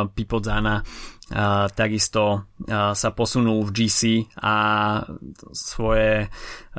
Pipo 0.09 0.41
Zana 0.41 0.81
uh, 0.81 1.67
takisto 1.71 2.23
uh, 2.23 2.91
sa 2.95 3.09
posunul 3.11 3.67
v 3.67 3.71
GC 3.71 4.01
a 4.39 4.55
svoje, 5.51 6.27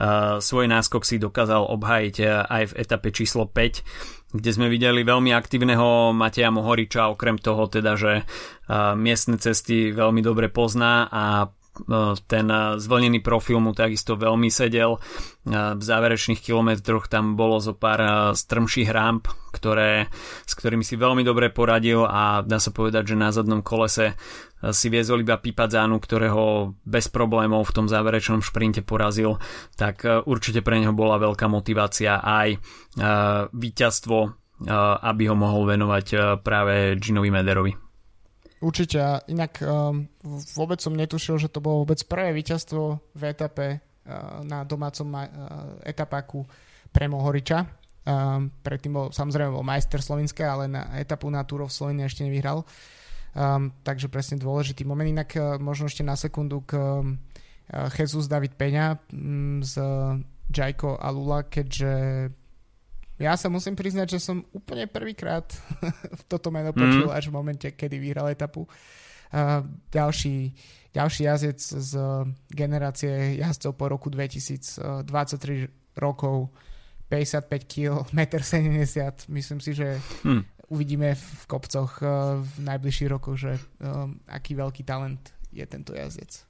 uh, 0.01 0.41
svoj 0.41 0.67
náskok 0.67 1.03
si 1.05 1.21
dokázal 1.21 1.63
obhajiť 1.69 2.17
aj 2.49 2.63
v 2.73 2.77
etape 2.81 3.09
číslo 3.13 3.47
5 3.49 4.24
kde 4.35 4.51
sme 4.51 4.67
videli 4.67 5.07
veľmi 5.07 5.31
aktívneho 5.31 6.11
Mateja 6.11 6.51
Mohoriča, 6.51 7.15
okrem 7.15 7.39
toho 7.39 7.71
teda, 7.71 7.95
že 7.95 8.27
miestne 8.99 9.39
cesty 9.39 9.95
veľmi 9.95 10.19
dobre 10.27 10.51
pozná 10.51 11.07
a 11.07 11.47
ten 12.31 12.47
e, 12.47 12.79
zvlnený 12.79 13.21
profil 13.21 13.59
mu 13.59 13.75
takisto 13.75 14.15
veľmi 14.15 14.49
sedel. 14.49 14.97
E, 14.97 14.99
v 15.75 15.83
záverečných 15.83 16.41
kilometroch 16.41 17.11
tam 17.11 17.35
bolo 17.35 17.59
zo 17.59 17.75
pár 17.75 18.33
strmších 18.35 18.91
ramp, 18.95 19.27
ktoré, 19.51 20.09
s 20.47 20.53
ktorými 20.55 20.87
si 20.87 20.95
veľmi 20.95 21.23
dobre 21.27 21.51
poradil 21.51 22.07
a 22.07 22.43
dá 22.47 22.59
sa 22.63 22.71
povedať, 22.71 23.15
že 23.15 23.17
na 23.19 23.31
zadnom 23.31 23.63
kolese 23.63 24.15
si 24.65 24.89
viezol 24.89 25.21
iba 25.21 25.37
Pipadzanu, 25.37 26.01
ktorého 26.01 26.73
bez 26.89 27.13
problémov 27.13 27.69
v 27.69 27.75
tom 27.77 27.87
záverečnom 27.87 28.41
šprinte 28.41 28.81
porazil, 28.81 29.37
tak 29.77 30.09
určite 30.09 30.65
pre 30.65 30.81
neho 30.81 30.97
bola 30.97 31.21
veľká 31.21 31.53
motivácia 31.53 32.17
aj 32.25 32.57
víťazstvo, 33.53 34.19
aby 35.05 35.23
ho 35.29 35.37
mohol 35.37 35.69
venovať 35.69 36.41
práve 36.41 36.97
Ginovi 36.97 37.29
Mederovi. 37.29 37.84
Určite. 38.65 38.97
Inak 39.29 39.61
um, 39.61 40.09
vôbec 40.57 40.81
som 40.81 40.97
netušil, 40.97 41.37
že 41.37 41.53
to 41.53 41.61
bolo 41.61 41.85
vôbec 41.85 42.01
prvé 42.09 42.33
víťazstvo 42.33 43.13
v 43.13 43.23
etape 43.29 43.67
uh, 43.77 44.41
na 44.41 44.65
domácom 44.65 45.05
uh, 45.13 45.29
etapáku 45.85 46.49
pre 46.89 47.05
Mohoriča. 47.05 47.69
Um, 48.09 48.49
predtým 48.65 48.97
bol, 48.97 49.07
samozrejme 49.13 49.53
bol 49.53 49.65
majster 49.65 50.01
Slovenska, 50.01 50.49
ale 50.49 50.65
na 50.73 50.97
etapu 50.97 51.29
na 51.29 51.45
Tour 51.45 51.69
of 51.69 51.77
Slovenia 51.77 52.09
ešte 52.09 52.25
nevyhral. 52.25 52.65
Um, 53.37 53.69
takže 53.85 54.09
presne 54.09 54.41
dôležitý 54.41 54.89
moment. 54.89 55.13
Inak 55.13 55.37
uh, 55.37 55.61
možno 55.61 55.85
ešte 55.85 56.01
na 56.01 56.17
sekundu 56.17 56.65
k 56.65 56.81
um, 56.81 57.21
Jesus 57.69 58.33
David 58.33 58.57
Peňa 58.57 58.97
um, 59.13 59.61
z 59.61 59.77
Jajko 60.49 60.97
a 60.97 61.09
Lula, 61.13 61.45
keďže 61.49 61.93
ja 63.19 63.39
sa 63.39 63.47
musím 63.47 63.79
priznať, 63.79 64.19
že 64.19 64.21
som 64.23 64.43
úplne 64.51 64.91
prvýkrát 64.91 65.47
toto 66.31 66.51
meno 66.51 66.75
počul 66.75 67.11
mm. 67.11 67.15
až 67.15 67.31
v 67.31 67.37
momente, 67.37 67.69
kedy 67.71 67.97
vyhral 68.03 68.27
etapu. 68.31 68.67
Uh, 69.35 69.67
ďalší, 69.91 70.55
ďalší 70.95 71.23
jazdec 71.27 71.61
z 71.63 71.93
generácie 72.51 73.39
jazdcov 73.39 73.73
po 73.75 73.87
roku 73.91 74.11
2023 74.11 75.99
rokov, 75.99 76.51
55 77.11 77.71
kg, 77.71 78.03
1,70 78.11 78.99
m. 78.99 79.13
Myslím 79.31 79.61
si, 79.63 79.75
že 79.75 79.99
mm. 80.27 80.71
uvidíme 80.75 81.15
v 81.15 81.43
kopcoch 81.47 82.03
uh, 82.03 82.43
v 82.43 82.55
najbližších 82.67 83.11
rokoch, 83.11 83.39
že 83.39 83.59
um, 83.79 84.19
aký 84.27 84.59
veľký 84.59 84.83
talent 84.83 85.35
je 85.55 85.63
tento 85.71 85.95
jazdec. 85.95 86.43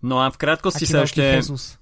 No 0.00 0.24
a 0.24 0.32
v 0.32 0.40
krátkosti 0.40 0.88
aký 0.88 0.92
sa 0.92 1.04
ešte... 1.04 1.20
Jesus. 1.20 1.76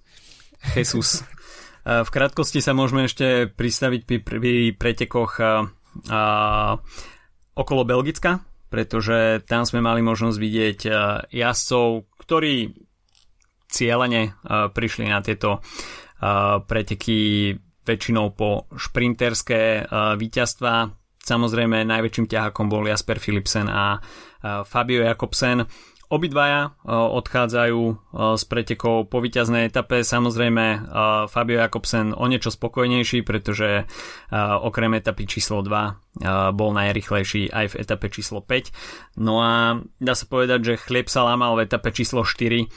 Jesus. 0.74 1.22
V 1.84 2.08
krátkosti 2.08 2.64
sa 2.64 2.72
môžeme 2.72 3.06
ešte 3.06 3.50
pristaviť 3.50 4.00
pri, 4.08 4.18
pri 4.24 4.54
pretekoch 4.72 5.32
a, 5.38 5.44
a, 6.08 6.22
okolo 7.54 7.82
Belgicka, 7.86 8.42
pretože 8.68 9.42
tam 9.48 9.64
sme 9.64 9.80
mali 9.80 10.04
možnosť 10.04 10.38
vidieť 10.38 10.80
jazdcov, 11.32 11.86
ktorí 12.20 12.76
cieľene 13.68 14.36
prišli 14.72 15.08
na 15.08 15.20
tieto 15.24 15.64
preteky 16.68 17.52
väčšinou 17.84 18.36
po 18.36 18.68
šprinterské 18.76 19.88
víťazstva. 20.20 20.92
Samozrejme 21.24 21.88
najväčším 21.88 22.26
ťahakom 22.28 22.68
bol 22.68 22.84
Jasper 22.84 23.16
Philipsen 23.16 23.68
a 23.68 23.96
Fabio 24.68 25.04
Jakobsen. 25.04 25.64
Obidvaja 26.08 26.72
e, 26.72 26.88
odchádzajú 26.88 27.82
e, 27.84 27.94
z 28.40 28.42
pretekov 28.48 29.12
po 29.12 29.20
víťaznej 29.20 29.68
etape. 29.68 30.00
Samozrejme 30.00 30.64
e, 30.64 30.78
Fabio 31.28 31.60
Jakobsen 31.60 32.16
o 32.16 32.24
niečo 32.24 32.48
spokojnejší, 32.48 33.20
pretože 33.28 33.84
okrem 34.64 34.96
etapy 34.96 35.28
číslo 35.28 35.60
2 35.60 36.52
bol 36.56 36.70
najrychlejší 36.72 37.52
aj 37.52 37.66
v 37.72 37.78
etape 37.84 38.08
číslo 38.08 38.40
5. 38.40 39.20
No 39.20 39.40
a 39.44 39.80
dá 40.00 40.14
sa 40.16 40.24
povedať, 40.24 40.60
že 40.64 40.80
chlieb 40.80 41.12
sa 41.12 41.28
lámal 41.28 41.56
v 41.56 41.68
etape 41.68 41.92
číslo 41.92 42.24
4 42.24 42.68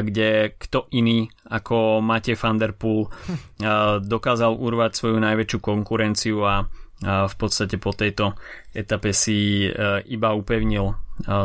kde 0.00 0.56
kto 0.56 0.88
iný 0.96 1.28
ako 1.44 2.00
Matej 2.00 2.40
van 2.40 2.56
der 2.56 2.72
Poel 2.72 3.12
dokázal 4.00 4.56
urvať 4.56 4.96
svoju 4.96 5.20
najväčšiu 5.20 5.58
konkurenciu 5.60 6.40
a 6.40 6.64
v 7.04 7.34
podstate 7.36 7.76
po 7.76 7.92
tejto 7.92 8.32
etape 8.72 9.12
si 9.12 9.68
iba 10.08 10.32
upevnil 10.32 10.96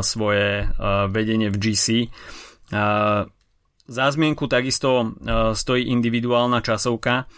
svoje 0.01 0.69
vedenie 1.12 1.51
v 1.51 1.58
GC. 1.58 1.86
Za 3.88 4.06
zmienku 4.12 4.51
takisto 4.51 5.15
stojí 5.56 5.88
individuálna 5.91 6.60
časovka 6.60 7.30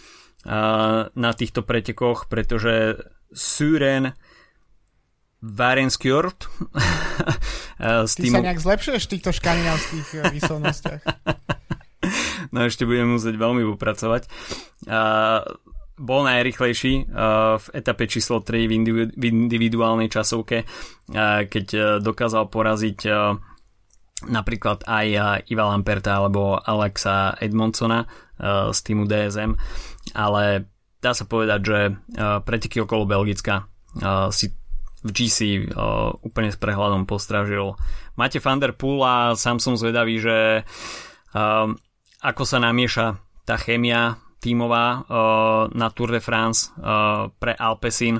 na 1.13 1.32
týchto 1.36 1.62
pretekoch, 1.62 2.32
pretože 2.32 2.98
Suren 3.30 4.18
Varenskjord 5.39 6.52
s 8.10 8.13
tým... 8.20 8.32
Ty 8.36 8.44
sa 8.44 8.48
nejak 8.52 8.60
zlepšuješ 8.60 9.04
v 9.08 9.12
týchto 9.15 9.32
škandinávských 9.32 10.08
e, 10.12 10.18
výslovnostiach. 10.36 11.02
no 12.54 12.60
ešte 12.68 12.84
budem 12.84 13.15
musieť 13.15 13.39
veľmi 13.39 13.63
popracovať. 13.76 14.28
Bol 16.00 16.24
najrychlejší 16.24 17.12
uh, 17.12 17.60
v 17.60 17.66
etape 17.76 18.08
číslo 18.08 18.40
3 18.40 18.66
v, 18.66 18.72
individu- 18.72 19.12
v 19.12 19.24
individuálnej 19.28 20.08
časovke, 20.08 20.64
uh, 20.64 21.44
keď 21.44 21.66
uh, 21.76 21.84
dokázal 22.00 22.48
poraziť 22.48 23.00
napríklad 24.20 24.84
aj 24.84 25.08
Iva 25.48 25.72
Lamperta 25.72 26.20
alebo 26.20 26.60
Alexa 26.60 27.40
Edmondsona 27.40 28.04
z 28.68 28.80
týmu 28.84 29.08
DSM, 29.08 29.56
ale 30.12 30.68
dá 31.00 31.16
sa 31.16 31.24
povedať, 31.24 31.60
že 31.64 31.80
preteky 32.44 32.84
okolo 32.84 33.08
Belgicka 33.08 33.72
si 34.36 34.52
v 35.00 35.10
GC 35.16 35.72
úplne 36.20 36.52
s 36.52 36.60
prehľadom 36.60 37.08
postražil. 37.08 37.80
Máte 38.20 38.44
Van 38.44 38.60
der 38.60 38.76
a 38.76 39.40
sám 39.40 39.64
som 39.64 39.80
zvedavý, 39.80 40.20
že 40.20 40.68
ako 42.20 42.44
sa 42.44 42.60
namieša 42.60 43.16
tá 43.48 43.56
chémia 43.56 44.20
tímová 44.39 44.86
uh, 45.04 45.04
na 45.75 45.88
Tour 45.91 46.15
de 46.15 46.23
France 46.23 46.71
uh, 46.75 47.28
pre 47.36 47.52
Alpecin, 47.60 48.19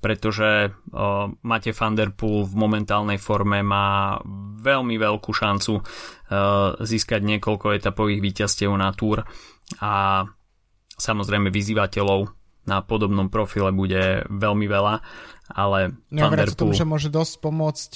pretože 0.00 0.72
uh, 0.72 1.28
Mate 1.44 1.76
van 1.76 1.92
der 1.92 2.16
Poel 2.16 2.48
v 2.48 2.54
momentálnej 2.56 3.20
forme 3.20 3.60
má 3.60 4.16
veľmi 4.62 4.96
veľkú 4.96 5.30
šancu 5.32 5.84
získať 6.80 7.20
niekoľko 7.28 7.76
etapových 7.76 8.24
víťazstiev 8.24 8.72
na 8.72 8.88
Tour 8.96 9.20
a 9.84 10.24
samozrejme 10.96 11.52
vyzývateľov 11.52 12.32
na 12.64 12.80
podobnom 12.80 13.28
profile 13.28 13.68
bude 13.68 14.24
veľmi 14.32 14.64
veľa, 14.64 14.94
ale 15.52 15.92
der 16.08 16.48
Poel... 16.48 16.56
tomu, 16.56 16.72
že 16.72 16.88
môže 16.88 17.12
dosť 17.12 17.34
pomôcť 17.44 17.92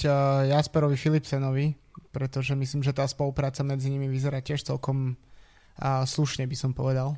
Jasperovi 0.53 0.93
Philipsenovi, 0.93 1.73
pretože 2.13 2.53
myslím, 2.53 2.85
že 2.85 2.93
tá 2.93 3.09
spolupráca 3.09 3.65
medzi 3.65 3.89
nimi 3.89 4.05
vyzerá 4.05 4.37
tiež 4.45 4.61
celkom 4.61 5.17
slušne, 5.81 6.45
by 6.45 6.53
som 6.53 6.77
povedal. 6.77 7.17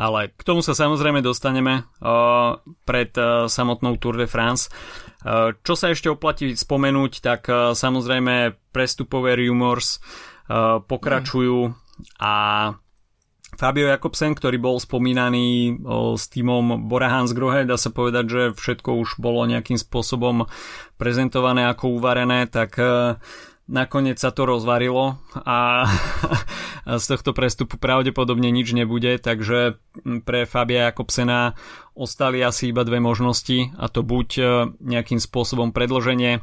Ale 0.00 0.32
k 0.32 0.42
tomu 0.48 0.64
sa 0.64 0.72
samozrejme 0.72 1.20
dostaneme 1.20 1.84
uh, 2.00 2.56
pred 2.88 3.12
uh, 3.20 3.44
samotnou 3.44 4.00
Tour 4.00 4.16
de 4.16 4.24
France. 4.24 4.72
Uh, 5.20 5.52
čo 5.60 5.76
sa 5.76 5.92
ešte 5.92 6.08
oplatí 6.08 6.56
spomenúť, 6.56 7.20
tak 7.20 7.44
uh, 7.52 7.76
samozrejme 7.76 8.56
prestupové 8.72 9.36
rumors 9.36 10.00
uh, 10.48 10.80
pokračujú 10.80 11.68
mm. 11.68 11.74
a 12.16 12.34
Fabio 13.60 13.92
Jakobsen, 13.92 14.32
ktorý 14.32 14.56
bol 14.56 14.80
spomínaný 14.80 15.76
s 16.16 16.32
týmom 16.32 16.86
Bora 16.86 17.10
Hansgrohe, 17.12 17.68
dá 17.68 17.76
sa 17.76 17.92
povedať, 17.92 18.24
že 18.30 18.42
všetko 18.56 18.96
už 19.04 19.18
bolo 19.20 19.44
nejakým 19.44 19.76
spôsobom 19.76 20.48
prezentované 20.96 21.68
ako 21.68 22.00
uvarené, 22.00 22.48
tak 22.48 22.78
uh, 22.80 23.20
nakoniec 23.70 24.18
sa 24.18 24.34
to 24.34 24.42
rozvarilo 24.44 25.22
a 25.46 25.86
z 27.00 27.04
tohto 27.06 27.30
prestupu 27.30 27.78
pravdepodobne 27.78 28.50
nič 28.50 28.74
nebude, 28.74 29.22
takže 29.22 29.78
pre 30.26 30.44
Fabia 30.44 30.90
Jakobsena 30.90 31.54
ostali 31.94 32.42
asi 32.42 32.74
iba 32.74 32.82
dve 32.82 32.98
možnosti 32.98 33.70
a 33.78 33.86
to 33.86 34.02
buď 34.02 34.28
e, 34.36 34.42
nejakým 34.82 35.22
spôsobom 35.22 35.70
predloženie 35.70 36.32
e, 36.36 36.40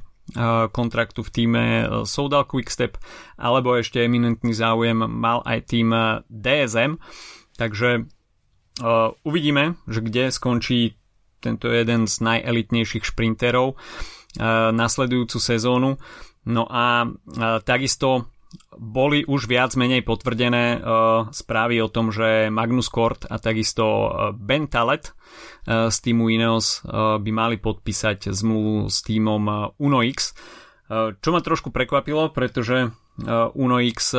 kontraktu 0.72 1.20
v 1.28 1.34
týme 1.34 1.64
e, 1.68 1.84
Soudal 2.08 2.48
Quickstep 2.48 2.96
alebo 3.36 3.76
ešte 3.76 4.08
eminentný 4.08 4.56
záujem 4.56 4.96
mal 4.96 5.44
aj 5.44 5.60
tým 5.68 5.92
DSM 6.32 6.96
takže 7.60 8.08
uvidíme, 9.26 9.74
že 9.90 10.06
kde 10.06 10.30
skončí 10.30 11.02
tento 11.42 11.66
jeden 11.66 12.06
z 12.06 12.14
najelitnejších 12.22 13.10
šprinterov 13.10 13.74
nasledujúcu 14.70 15.38
sezónu 15.42 15.98
No 16.48 16.64
a 16.64 17.04
takisto 17.68 18.32
boli 18.80 19.28
už 19.28 19.52
viac 19.52 19.76
menej 19.76 20.08
potvrdené 20.08 20.80
správy 21.36 21.84
o 21.84 21.92
tom, 21.92 22.16
že 22.16 22.48
Magnus 22.48 22.88
Kort 22.88 23.28
a 23.28 23.36
takisto 23.36 24.08
Ben 24.40 24.72
Talet 24.72 25.12
z 25.68 25.98
týmu 26.00 26.32
Ineos 26.32 26.88
by 26.88 27.32
mali 27.36 27.60
podpísať 27.60 28.32
zmluvu 28.32 28.88
s 28.88 29.04
týmom 29.04 29.76
Uno 29.76 30.00
X. 30.00 30.32
Čo 31.20 31.30
ma 31.36 31.44
trošku 31.44 31.76
prekvapilo, 31.76 32.32
pretože 32.32 32.96
Uno 33.52 33.78
X 33.84 34.16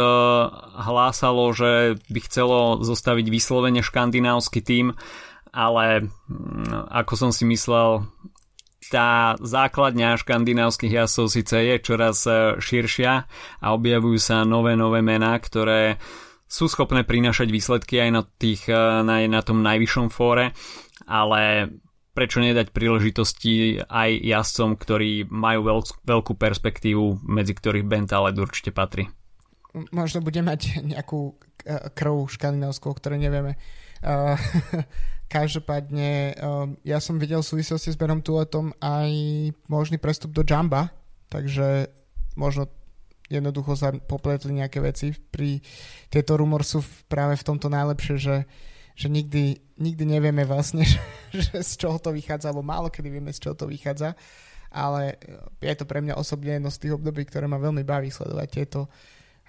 hlásalo, 0.76 1.48
že 1.56 1.96
by 2.12 2.20
chcelo 2.28 2.84
zostaviť 2.84 3.26
vyslovene 3.32 3.80
škandinávsky 3.80 4.60
tým, 4.60 4.92
ale 5.48 6.12
mm, 6.28 6.92
ako 6.92 7.14
som 7.16 7.30
si 7.32 7.48
myslel, 7.48 8.04
tá 8.88 9.36
základňa 9.38 10.18
škandinávskych 10.18 10.92
jasov 10.92 11.28
síce 11.28 11.54
je 11.54 11.76
čoraz 11.78 12.24
e, 12.24 12.56
širšia 12.58 13.12
a 13.60 13.66
objavujú 13.76 14.18
sa 14.18 14.42
nové, 14.48 14.74
nové 14.74 15.04
mená, 15.04 15.36
ktoré 15.36 16.00
sú 16.48 16.66
schopné 16.66 17.04
prinašať 17.04 17.52
výsledky 17.52 18.00
aj 18.00 18.10
na, 18.10 18.22
tých, 18.24 18.66
e, 18.72 19.04
na, 19.04 19.20
na 19.28 19.40
tom 19.44 19.60
najvyššom 19.60 20.08
fóre, 20.08 20.56
ale 21.04 21.72
prečo 22.16 22.42
nedať 22.42 22.74
príležitosti 22.74 23.84
aj 23.86 24.10
jazdcom, 24.26 24.74
ktorí 24.74 25.30
majú 25.30 25.60
veľ, 25.70 25.80
veľkú 26.02 26.34
perspektívu, 26.34 27.22
medzi 27.28 27.54
ktorých 27.54 27.86
Ben 27.86 28.10
Taled 28.10 28.34
určite 28.34 28.74
patrí. 28.74 29.06
Možno 29.94 30.24
bude 30.24 30.42
mať 30.42 30.82
nejakú 30.82 31.38
e, 31.62 31.92
krv 31.94 32.26
škandinávskú, 32.26 32.90
o 32.90 32.98
nevieme. 33.14 33.54
Uh, 33.98 34.34
Každopádne 35.28 36.40
um, 36.40 36.72
ja 36.88 36.96
som 37.04 37.20
videl 37.20 37.44
v 37.44 37.50
súvislosti 37.52 37.92
s 37.92 38.00
Benom 38.00 38.24
Tuletom 38.24 38.72
aj 38.80 39.12
možný 39.68 40.00
prestup 40.00 40.32
do 40.32 40.40
Jamba, 40.40 40.88
takže 41.28 41.92
možno 42.32 42.72
jednoducho 43.28 43.76
sa 43.76 43.92
popletli 43.92 44.56
nejaké 44.56 44.80
veci. 44.80 45.12
Pri 45.12 45.60
tieto 46.08 46.40
rumor 46.40 46.64
sú 46.64 46.80
práve 47.12 47.36
v 47.36 47.44
tomto 47.44 47.68
najlepšie, 47.68 48.16
že, 48.16 48.36
že 48.96 49.12
nikdy, 49.12 49.60
nikdy 49.76 50.04
nevieme 50.08 50.48
vlastne, 50.48 50.82
že, 50.88 51.00
že 51.36 51.60
z 51.60 51.72
čoho 51.76 52.00
to 52.00 52.08
vychádza, 52.08 52.48
alebo 52.48 52.64
málo 52.64 52.88
kedy 52.88 53.12
vieme, 53.12 53.28
z 53.28 53.44
čoho 53.44 53.54
to 53.54 53.68
vychádza, 53.68 54.16
ale 54.72 55.20
je 55.60 55.76
to 55.76 55.84
pre 55.84 56.00
mňa 56.00 56.16
osobne 56.16 56.56
jedno 56.56 56.72
z 56.72 56.88
tých 56.88 56.96
období, 56.96 57.28
ktoré 57.28 57.44
ma 57.44 57.60
veľmi 57.60 57.84
baví 57.84 58.08
sledovať 58.08 58.48
tieto, 58.48 58.88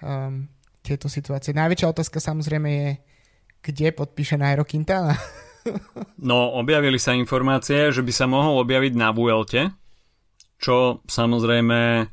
um, 0.04 0.44
tieto 0.84 1.08
situácie. 1.08 1.56
Najväčšia 1.56 1.88
otázka 1.88 2.20
samozrejme 2.20 2.68
je, 2.68 2.90
kde 3.64 3.96
podpíše 3.96 4.36
Nairo 4.36 4.68
Quintana. 4.68 5.16
No, 6.20 6.56
objavili 6.56 6.96
sa 6.96 7.12
informácie, 7.16 7.92
že 7.92 8.00
by 8.00 8.12
sa 8.12 8.26
mohol 8.28 8.60
objaviť 8.64 8.92
na 8.96 9.12
Vuelte, 9.12 9.72
čo 10.60 11.04
samozrejme... 11.04 12.08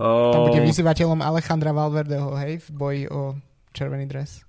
O... 0.00 0.08
Tam 0.32 0.48
bude 0.48 0.64
vyzývateľom 0.64 1.20
Alejandra 1.20 1.72
Valverdeho, 1.76 2.32
hej, 2.40 2.64
v 2.64 2.68
boji 2.72 3.02
o 3.12 3.36
červený 3.76 4.08
dres. 4.08 4.44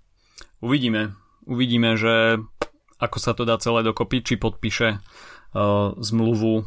Uvidíme. 0.63 1.15
Uvidíme, 1.43 1.99
že 1.99 2.39
ako 2.99 3.17
sa 3.19 3.35
to 3.35 3.43
dá 3.43 3.59
celé 3.59 3.83
dokopy, 3.83 4.23
či 4.23 4.39
podpíše 4.39 4.95
uh, 4.95 5.91
zmluvu 5.99 6.63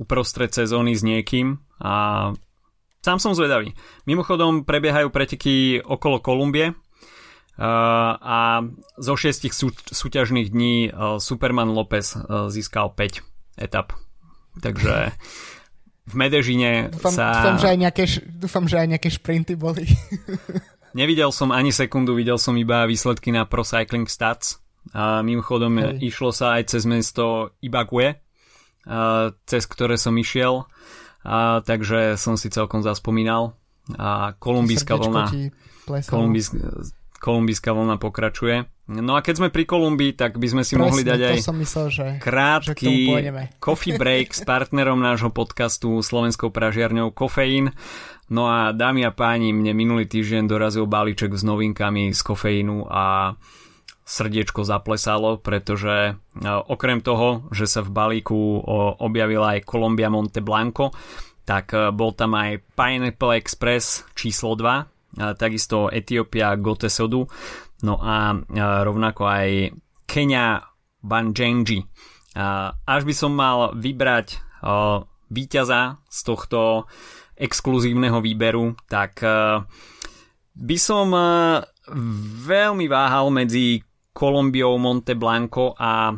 uprostred 0.00 0.48
sezóny 0.48 0.96
s 0.96 1.04
niekým 1.04 1.60
a 1.82 2.32
sám 3.04 3.18
som 3.20 3.36
zvedavý. 3.36 3.76
Mimochodom 4.08 4.64
prebiehajú 4.64 5.12
preteky 5.12 5.84
okolo 5.84 6.24
Kolumbie, 6.24 6.72
a 7.58 8.62
zo 8.94 9.14
šiestich 9.18 9.50
sú, 9.50 9.74
súťažných 9.74 10.46
dní 10.54 10.74
e, 10.88 10.90
Superman 11.18 11.74
López 11.74 12.14
e, 12.14 12.18
získal 12.54 12.94
5 12.94 13.58
etap. 13.58 13.98
Takže 14.62 15.10
v 16.06 16.14
Medežine 16.14 16.94
dúfam, 16.94 17.10
sa... 17.10 17.34
Dúfam 17.34 17.58
že, 17.58 17.68
aj 17.74 17.78
nejaké, 17.78 18.04
dúfam, 18.30 18.64
že 18.70 18.76
aj 18.78 18.88
nejaké 18.94 19.10
šprinty 19.10 19.54
boli. 19.58 19.90
Nevidel 20.98 21.34
som 21.34 21.50
ani 21.50 21.74
sekundu, 21.74 22.14
videl 22.14 22.38
som 22.38 22.54
iba 22.54 22.86
výsledky 22.86 23.34
na 23.34 23.42
Pro 23.44 23.66
Cycling 23.66 24.06
Stats. 24.06 24.62
A 24.94 25.20
mimochodom 25.20 25.76
Hej. 25.76 26.14
išlo 26.14 26.32
sa 26.32 26.56
aj 26.56 26.72
cez 26.72 26.88
mesto 26.88 27.52
Ibague, 27.60 28.24
cez 29.44 29.62
ktoré 29.68 30.00
som 30.00 30.16
išiel, 30.16 30.64
a, 31.28 31.60
takže 31.60 32.16
som 32.16 32.40
si 32.40 32.48
celkom 32.48 32.80
zaspomínal. 32.80 33.52
A 34.00 34.32
kolumbijská 34.40 34.96
vlna, 34.96 35.28
kolumbijská, 36.08 36.56
kolumbijská 37.18 37.74
vlna 37.74 37.98
pokračuje. 37.98 38.66
No 38.88 39.14
a 39.14 39.20
keď 39.20 39.34
sme 39.36 39.48
pri 39.52 39.68
Kolumbii, 39.68 40.16
tak 40.16 40.40
by 40.40 40.48
sme 40.48 40.62
si 40.64 40.72
Presne, 40.72 40.84
mohli 40.88 41.02
dať 41.04 41.20
aj 41.20 41.44
som 41.44 41.60
myslel, 41.60 41.86
že, 41.92 42.06
krátky 42.24 42.96
že 43.04 43.30
coffee 43.64 44.00
break 44.00 44.32
s 44.32 44.40
partnerom 44.48 44.96
nášho 44.96 45.28
podcastu 45.28 46.00
Slovenskou 46.00 46.48
pražiarňou 46.48 47.12
Kofeín. 47.12 47.76
No 48.28 48.48
a 48.48 48.76
dámy 48.76 49.08
a 49.08 49.12
páni, 49.12 49.56
mne 49.56 49.72
minulý 49.72 50.04
týždeň 50.04 50.48
dorazil 50.48 50.84
balíček 50.84 51.32
s 51.32 51.40
novinkami 51.44 52.12
z 52.12 52.20
kofeínu 52.20 52.84
a 52.84 53.32
srdiečko 54.04 54.68
zaplesalo, 54.68 55.40
pretože 55.40 56.12
e, 56.12 56.48
okrem 56.48 57.00
toho, 57.00 57.48
že 57.52 57.64
sa 57.64 57.80
v 57.80 57.92
balíku 57.92 58.36
objavila 59.00 59.56
aj 59.56 59.68
Columbia 59.68 60.12
Monte 60.12 60.44
Blanco, 60.44 60.92
tak 61.48 61.72
e, 61.72 61.88
bol 61.92 62.12
tam 62.12 62.36
aj 62.36 62.60
Pineapple 62.76 63.36
Express 63.40 64.04
číslo 64.12 64.56
2, 64.56 64.97
takisto 65.36 65.90
Etiópia 65.90 66.54
Gotesodu, 66.54 67.26
no 67.82 67.94
a 67.98 68.38
rovnako 68.86 69.22
aj 69.26 69.74
Kenia 70.06 70.62
Banjenji. 71.02 71.82
Až 72.86 73.02
by 73.02 73.14
som 73.14 73.34
mal 73.34 73.74
vybrať 73.74 74.38
víťaza 75.28 76.00
z 76.06 76.18
tohto 76.22 76.86
exkluzívneho 77.38 78.18
výberu, 78.22 78.74
tak 78.90 79.22
by 80.58 80.76
som 80.78 81.14
veľmi 82.46 82.86
váhal 82.90 83.30
medzi 83.30 83.82
Kolumbiou 84.10 84.74
Monte 84.82 85.14
Blanco 85.14 85.78
a 85.78 86.10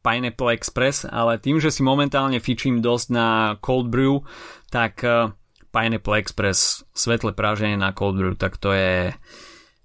Pineapple 0.00 0.56
Express, 0.56 1.04
ale 1.04 1.36
tým, 1.36 1.60
že 1.60 1.68
si 1.68 1.84
momentálne 1.84 2.40
fičím 2.40 2.80
dosť 2.80 3.06
na 3.12 3.28
Cold 3.60 3.92
Brew, 3.92 4.24
tak 4.72 5.04
Pineapple 5.76 6.16
Express 6.24 6.88
svetle 6.96 7.36
práženie 7.36 7.76
na 7.76 7.92
cold 7.92 8.16
brew, 8.16 8.32
tak 8.32 8.56
to 8.56 8.72
je 8.72 9.12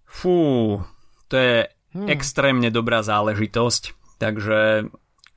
fú, 0.08 0.80
to 1.28 1.36
je 1.36 1.68
hmm. 1.68 2.08
extrémne 2.08 2.72
dobrá 2.72 3.04
záležitosť, 3.04 4.16
takže 4.16 4.88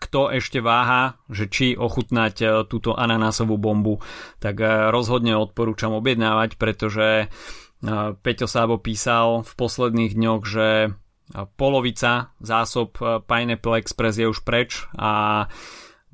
kto 0.04 0.20
ešte 0.36 0.60
váha, 0.60 1.16
že 1.32 1.48
či 1.48 1.66
ochutnať 1.74 2.34
e, 2.38 2.46
túto 2.68 2.92
ananásovú 2.92 3.56
bombu, 3.56 4.04
tak 4.36 4.60
e, 4.60 4.92
rozhodne 4.92 5.32
odporúčam 5.32 5.96
objednávať, 5.96 6.60
pretože 6.60 7.08
e, 7.24 7.26
Peťo 8.20 8.44
Sábo 8.44 8.76
písal 8.76 9.42
v 9.48 9.52
posledných 9.56 10.12
dňoch, 10.12 10.42
že 10.44 10.68
polovica 11.56 12.36
zásob 12.36 13.00
Pineapple 13.00 13.80
Express 13.80 14.20
je 14.20 14.28
už 14.28 14.44
preč 14.44 14.84
a 14.92 15.48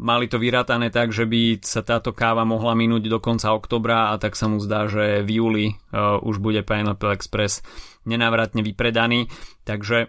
mali 0.01 0.33
to 0.33 0.41
vyrátané 0.41 0.89
tak, 0.89 1.13
že 1.13 1.29
by 1.29 1.61
sa 1.61 1.85
táto 1.85 2.17
káva 2.17 2.49
mohla 2.49 2.73
minúť 2.73 3.05
do 3.05 3.21
konca 3.21 3.53
oktobra 3.53 4.11
a 4.11 4.17
tak 4.17 4.33
sa 4.33 4.49
mu 4.49 4.57
zdá, 4.57 4.89
že 4.89 5.21
v 5.21 5.31
júli 5.37 5.67
uh, 5.93 6.17
už 6.25 6.41
bude 6.41 6.65
Pineapple 6.65 7.13
Express 7.13 7.61
nenávratne 8.09 8.65
vypredaný, 8.65 9.29
takže 9.69 10.09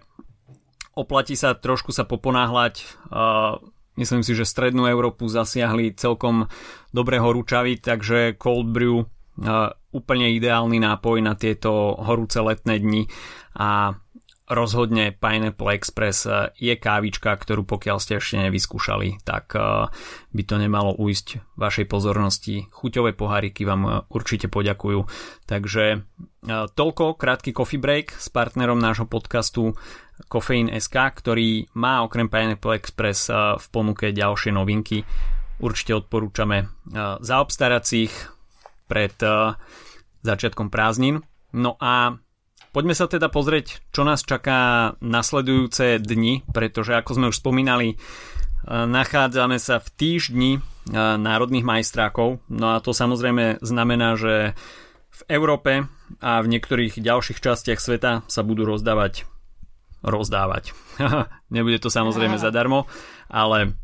oplatí 0.95 1.36
sa 1.36 1.51
trošku 1.60 1.91
sa 1.91 2.08
poponáhľať. 2.08 2.88
Uh, 3.12 3.60
myslím 3.99 4.23
si, 4.23 4.32
že 4.32 4.47
strednú 4.47 4.88
Európu 4.88 5.27
zasiahli 5.27 5.99
celkom 5.99 6.47
dobre 6.95 7.19
horúčavy, 7.19 7.84
takže 7.84 8.39
cold 8.39 8.71
brew 8.71 9.04
uh, 9.04 9.75
úplne 9.91 10.32
ideálny 10.32 10.80
nápoj 10.80 11.19
na 11.19 11.36
tieto 11.36 11.99
horúce 11.99 12.39
letné 12.39 12.80
dni 12.80 13.12
a 13.60 13.99
rozhodne 14.51 15.15
Pineapple 15.15 15.71
Express 15.79 16.27
eh, 16.27 16.51
je 16.59 16.75
kávička, 16.75 17.31
ktorú 17.31 17.63
pokiaľ 17.63 17.97
ste 18.03 18.19
ešte 18.19 18.43
nevyskúšali, 18.43 19.23
tak 19.23 19.55
eh, 19.55 19.87
by 20.35 20.43
to 20.43 20.55
nemalo 20.59 20.91
ujsť 20.99 21.55
vašej 21.55 21.85
pozornosti. 21.87 22.67
Chuťové 22.67 23.15
poháriky 23.15 23.63
vám 23.63 23.81
eh, 23.87 23.91
určite 24.12 24.52
poďakujú. 24.52 25.08
Takže 25.47 26.04
toľko 26.73 27.21
krátky 27.21 27.54
coffee 27.54 27.77
break 27.77 28.17
s 28.17 28.33
partnerom 28.33 28.81
nášho 28.81 29.06
podcastu 29.06 29.77
Kofeín 30.25 30.73
SK, 30.73 31.21
ktorý 31.21 31.69
má 31.77 32.02
okrem 32.02 32.33
Pineapple 32.33 32.81
Express 32.81 33.29
v 33.29 33.65
ponuke 33.69 34.10
ďalšie 34.10 34.49
novinky. 34.49 35.06
Určite 35.62 36.02
odporúčame 36.02 36.65
zaobstarať 37.21 37.83
si 37.85 38.10
ich 38.10 38.15
pred 38.89 39.13
začiatkom 40.25 40.73
prázdnin. 40.73 41.21
No 41.54 41.77
a 41.77 42.17
Poďme 42.72 42.96
sa 42.96 43.12
teda 43.12 43.28
pozrieť, 43.28 43.84
čo 43.92 44.08
nás 44.08 44.24
čaká 44.24 44.96
nasledujúce 45.04 46.00
dni, 46.00 46.48
pretože 46.56 46.96
ako 46.96 47.12
sme 47.19 47.26
už 47.28 47.44
spomínali, 47.44 47.88
e, 47.92 47.96
nachádzame 48.72 49.60
sa 49.60 49.84
v 49.84 49.92
týždni 49.92 50.52
e, 50.56 50.60
národných 50.96 51.67
majstrákov. 51.67 52.40
No 52.48 52.72
a 52.72 52.80
to 52.80 52.96
samozrejme 52.96 53.60
znamená, 53.60 54.15
že 54.15 54.56
v 55.12 55.22
Európe 55.28 55.92
a 56.24 56.40
v 56.40 56.48
niektorých 56.48 56.96
ďalších 56.96 57.44
častiach 57.44 57.84
sveta 57.84 58.24
sa 58.32 58.42
budú 58.42 58.63
rozdávať 58.63 59.28
rozdávať. 60.02 60.72
Nebude 61.54 61.78
to 61.78 61.92
samozrejme 61.92 62.40
zadarmo, 62.40 62.90
ale 63.28 63.76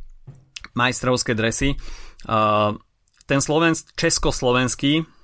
majstrovské 0.80 1.36
dresy. 1.36 1.76
E, 1.76 1.78
ten 3.28 3.44
slovensk, 3.44 4.00
československý 4.00 5.17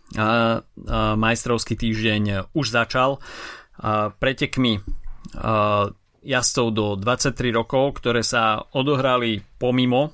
majstrovský 1.17 1.73
týždeň 1.73 2.53
už 2.53 2.65
začal 2.69 3.17
pretekmi 4.21 4.79
jazdcov 6.23 6.67
do 6.71 6.85
23 6.95 7.33
rokov, 7.51 7.99
ktoré 7.99 8.21
sa 8.23 8.63
odohrali 8.71 9.41
pomimo 9.59 10.13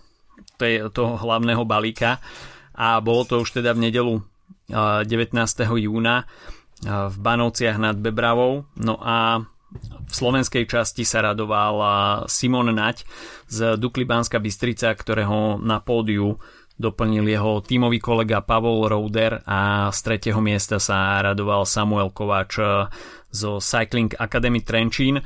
toho 0.96 1.14
hlavného 1.20 1.64
balíka 1.64 2.20
a 2.76 3.00
bolo 3.04 3.28
to 3.28 3.44
už 3.44 3.60
teda 3.60 3.76
v 3.76 3.92
nedelu 3.92 4.16
19. 4.72 5.36
júna 5.84 6.24
v 6.84 7.16
Banovciach 7.20 7.76
nad 7.76 8.00
Bebravou. 8.00 8.64
No 8.80 8.96
a 9.04 9.44
v 10.10 10.14
slovenskej 10.14 10.66
časti 10.66 11.06
sa 11.06 11.22
radoval 11.22 11.76
Simon 12.26 12.74
Nať 12.74 13.06
z 13.46 13.78
Dukly 13.78 14.08
Banska 14.08 14.42
Bystrica, 14.42 14.90
ktorého 14.96 15.62
na 15.62 15.78
pódiu 15.84 16.40
doplnil 16.80 17.28
jeho 17.28 17.60
tímový 17.60 18.00
kolega 18.00 18.40
Pavol 18.40 18.88
Rouder 18.88 19.44
a 19.44 19.92
z 19.92 20.00
tretieho 20.00 20.40
miesta 20.40 20.80
sa 20.80 21.20
radoval 21.20 21.68
Samuel 21.68 22.16
Kováč 22.16 22.64
zo 23.30 23.60
Cycling 23.60 24.16
Academy 24.16 24.64
Trenčín. 24.64 25.20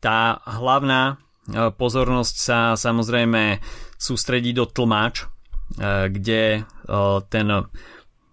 Tá 0.00 0.40
hlavná 0.48 1.14
e, 1.14 1.68
pozornosť 1.70 2.34
sa 2.34 2.58
samozrejme 2.74 3.60
sústredí 4.00 4.56
do 4.56 4.64
tlmáč, 4.64 5.22
e, 5.22 5.26
kde 6.08 6.64
ten 7.28 7.48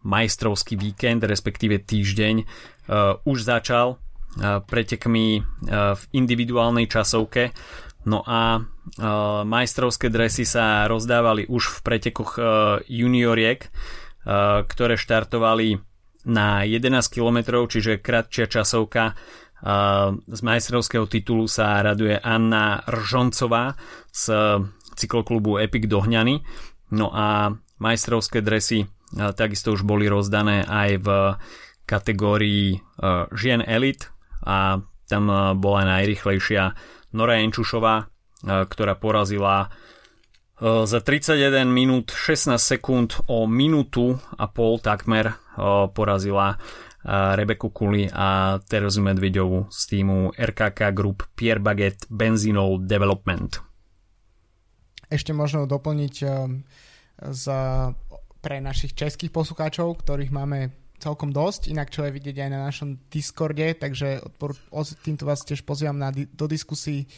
majstrovský 0.05 0.77
víkend, 0.77 1.25
respektíve 1.25 1.81
týždeň, 1.81 2.45
už 3.25 3.37
začal 3.41 3.97
pretekmi 4.69 5.41
v 5.73 6.03
individuálnej 6.13 6.85
časovke. 6.85 7.49
No 8.03 8.19
a 8.25 8.59
majstrovské 9.47 10.11
dresy 10.11 10.43
sa 10.43 10.87
rozdávali 10.91 11.47
už 11.47 11.67
v 11.69 11.77
pretekoch 11.87 12.35
junioriek, 12.87 13.71
ktoré 14.67 14.95
štartovali 14.99 15.79
na 16.23 16.63
11 16.63 17.03
km, 17.11 17.67
čiže 17.67 17.99
kratšia 17.99 18.47
časovka. 18.47 19.15
Z 20.27 20.39
majstrovského 20.43 21.07
titulu 21.07 21.47
sa 21.47 21.79
raduje 21.79 22.19
Anna 22.19 22.83
Ržoncová 22.83 23.79
z 24.11 24.31
cykloklubu 24.99 25.59
Epic 25.63 25.87
Dohňany. 25.87 26.43
No 26.91 27.07
a 27.11 27.55
majstrovské 27.79 28.43
dresy 28.43 28.87
takisto 29.39 29.71
už 29.71 29.87
boli 29.87 30.11
rozdané 30.11 30.67
aj 30.67 30.89
v 30.99 31.07
kategórii 31.87 32.83
žien 33.35 33.63
elit 33.63 34.11
a 34.43 34.83
tam 35.07 35.23
bola 35.59 35.99
najrychlejšia 35.99 36.75
Nora 37.13 37.37
Jenčušová, 37.39 38.09
ktorá 38.43 38.97
porazila 38.97 39.69
za 40.63 40.99
31 41.01 41.65
minút 41.69 42.13
16 42.13 42.57
sekúnd 42.57 43.21
o 43.29 43.45
minútu 43.49 44.17
a 44.37 44.49
pol 44.49 44.81
takmer 44.81 45.37
porazila 45.93 46.57
Rebeku 47.03 47.69
Kuli 47.69 48.07
a 48.07 48.57
Terezu 48.63 49.03
Medvedovú 49.03 49.67
z 49.67 49.81
týmu 49.91 50.31
RKK 50.33 50.95
Group 50.95 51.27
Pierre 51.35 51.59
Baguette 51.59 52.07
Benzinol 52.07 52.79
Development. 52.87 53.59
Ešte 55.11 55.35
možno 55.35 55.67
doplniť 55.67 56.15
za, 57.19 57.59
pre 58.39 58.57
našich 58.63 58.95
českých 58.95 59.35
poslucháčov, 59.35 59.99
ktorých 59.99 60.31
máme 60.31 60.71
celkom 61.03 61.35
dosť, 61.35 61.67
inak 61.67 61.91
čo 61.91 62.07
je 62.07 62.15
vidieť 62.15 62.47
aj 62.47 62.49
na 62.49 62.63
našom 62.63 62.95
Discorde, 63.11 63.75
takže 63.75 64.23
týmto 65.03 65.27
vás 65.27 65.43
tiež 65.43 65.67
pozývam 65.67 65.99
na, 65.99 66.15
do 66.15 66.45
diskusí 66.47 67.11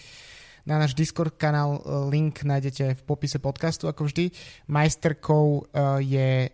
na 0.65 0.81
náš 0.81 0.97
Discord 0.97 1.37
kanál, 1.37 1.77
link 2.09 2.41
nájdete 2.41 2.97
v 2.97 3.01
popise 3.05 3.37
podcastu 3.37 3.85
ako 3.85 4.09
vždy. 4.09 4.33
Majsterkou 4.65 5.69
je 6.01 6.49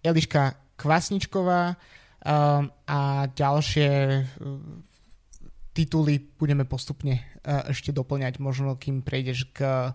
Eliška 0.00 0.56
Kvasničková 0.80 1.76
um, 1.76 2.72
a 2.88 3.28
ďalšie 3.28 3.88
tituly 5.76 6.16
budeme 6.40 6.64
postupne 6.64 7.20
ešte 7.44 7.92
doplňať, 7.92 8.40
možno 8.40 8.80
kým 8.80 9.04
prejdeš 9.04 9.52
k 9.52 9.92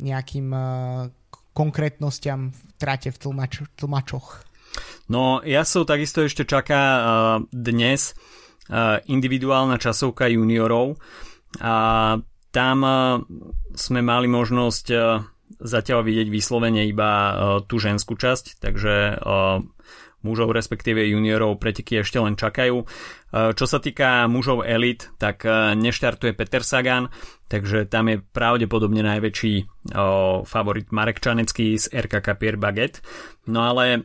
nejakým 0.00 0.48
konkrétnostiam 1.52 2.54
v 2.54 2.60
trate 2.80 3.12
v 3.12 3.18
tlmač, 3.18 3.66
tlmačoch. 3.76 4.47
No, 5.08 5.40
ja 5.44 5.64
som 5.64 5.88
takisto 5.88 6.20
ešte 6.24 6.44
čaká 6.44 6.80
dnes 7.48 8.12
individuálna 9.08 9.80
časovka 9.80 10.28
juniorov. 10.28 11.00
A 11.64 11.74
tam 12.52 12.78
sme 13.72 14.00
mali 14.04 14.28
možnosť 14.28 14.86
zatiaľ 15.58 16.00
vidieť 16.04 16.28
vyslovene 16.28 16.84
iba 16.84 17.10
tú 17.64 17.80
ženskú 17.80 18.20
časť, 18.20 18.60
takže 18.60 19.16
mužov, 20.22 20.50
respektíve 20.50 21.04
juniorov, 21.06 21.62
preteky 21.62 22.02
ešte 22.02 22.18
len 22.18 22.34
čakajú. 22.34 22.82
E, 22.82 22.86
čo 23.54 23.64
sa 23.70 23.78
týka 23.78 24.26
mužov 24.26 24.66
elit, 24.66 25.10
tak 25.20 25.46
e, 25.46 25.78
neštartuje 25.78 26.34
Peter 26.34 26.62
Sagan, 26.66 27.10
takže 27.46 27.86
tam 27.86 28.10
je 28.10 28.18
pravdepodobne 28.18 29.04
najväčší 29.06 29.54
e, 29.58 29.64
favorit 30.42 30.90
Marek 30.90 31.22
Čanecký 31.22 31.78
z 31.78 31.86
RKK 31.94 32.26
Pierre 32.34 32.60
Baguette. 32.60 33.02
No 33.48 33.64
ale 33.64 34.04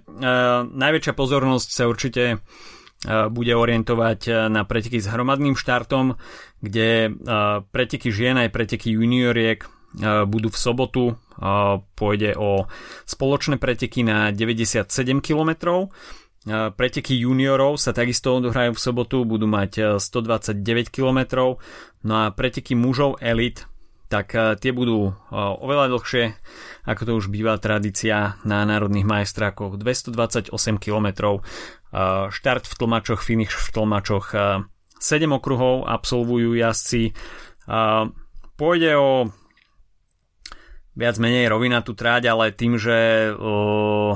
najväčšia 0.72 1.14
pozornosť 1.20 1.70
sa 1.70 1.84
určite 1.91 2.39
bude 3.03 3.51
orientovať 3.51 4.47
na 4.47 4.64
preteky 4.64 5.03
s 5.03 5.11
hromadným 5.11 5.59
štartom, 5.59 6.16
kde 6.64 7.11
preteky 7.76 8.07
žien 8.07 8.39
aj 8.39 8.55
preteky 8.55 8.95
junioriek 8.95 9.68
budú 10.02 10.50
v 10.50 10.58
sobotu. 10.58 11.04
Pôjde 11.94 12.38
o 12.38 12.70
spoločné 13.06 13.58
preteky 13.62 14.06
na 14.06 14.34
97 14.34 14.89
km. 15.22 15.89
Preteky 16.44 17.24
juniorov 17.24 17.80
sa 17.80 17.96
takisto 17.96 18.36
odohrajú 18.36 18.76
v 18.76 18.84
sobotu, 18.84 19.24
budú 19.24 19.48
mať 19.48 19.98
129 20.02 20.91
km. 20.91 21.56
No 22.04 22.14
a 22.28 22.36
preteky 22.36 22.76
mužov 22.76 23.16
elit, 23.24 23.64
tak 24.12 24.36
tie 24.36 24.72
budú 24.76 25.16
oveľa 25.34 25.89
dlhšie, 25.89 26.36
ako 26.86 27.02
to 27.08 27.12
už 27.18 27.32
býva 27.32 27.56
tradícia 27.58 28.38
na 28.44 28.62
národných 28.68 29.08
majstrákoch, 29.08 29.80
228 29.80 30.52
km. 30.78 31.39
Štart 32.30 32.66
v 32.68 32.74
tlmačoch, 32.76 33.24
finish 33.24 33.56
v 33.56 33.68
tlmačoch, 33.74 34.36
7 34.36 34.68
okruhov 35.34 35.88
absolvujú 35.88 36.60
jazdci. 36.60 37.16
Pôjde 38.54 38.91
o 39.00 39.32
viac 40.94 41.16
menej 41.18 41.50
rovina 41.50 41.82
tu 41.82 41.98
tráť, 41.98 42.30
ale 42.30 42.54
tým, 42.54 42.78
že 42.78 43.30
o, 43.34 44.16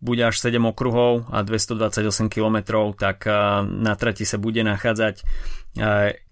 bude 0.00 0.22
až 0.24 0.40
7 0.40 0.56
okruhov 0.64 1.28
a 1.28 1.44
228 1.44 2.32
km, 2.32 2.90
tak 2.96 3.28
na 3.64 3.92
trati 3.96 4.24
sa 4.24 4.40
bude 4.40 4.64
nachádzať 4.64 5.24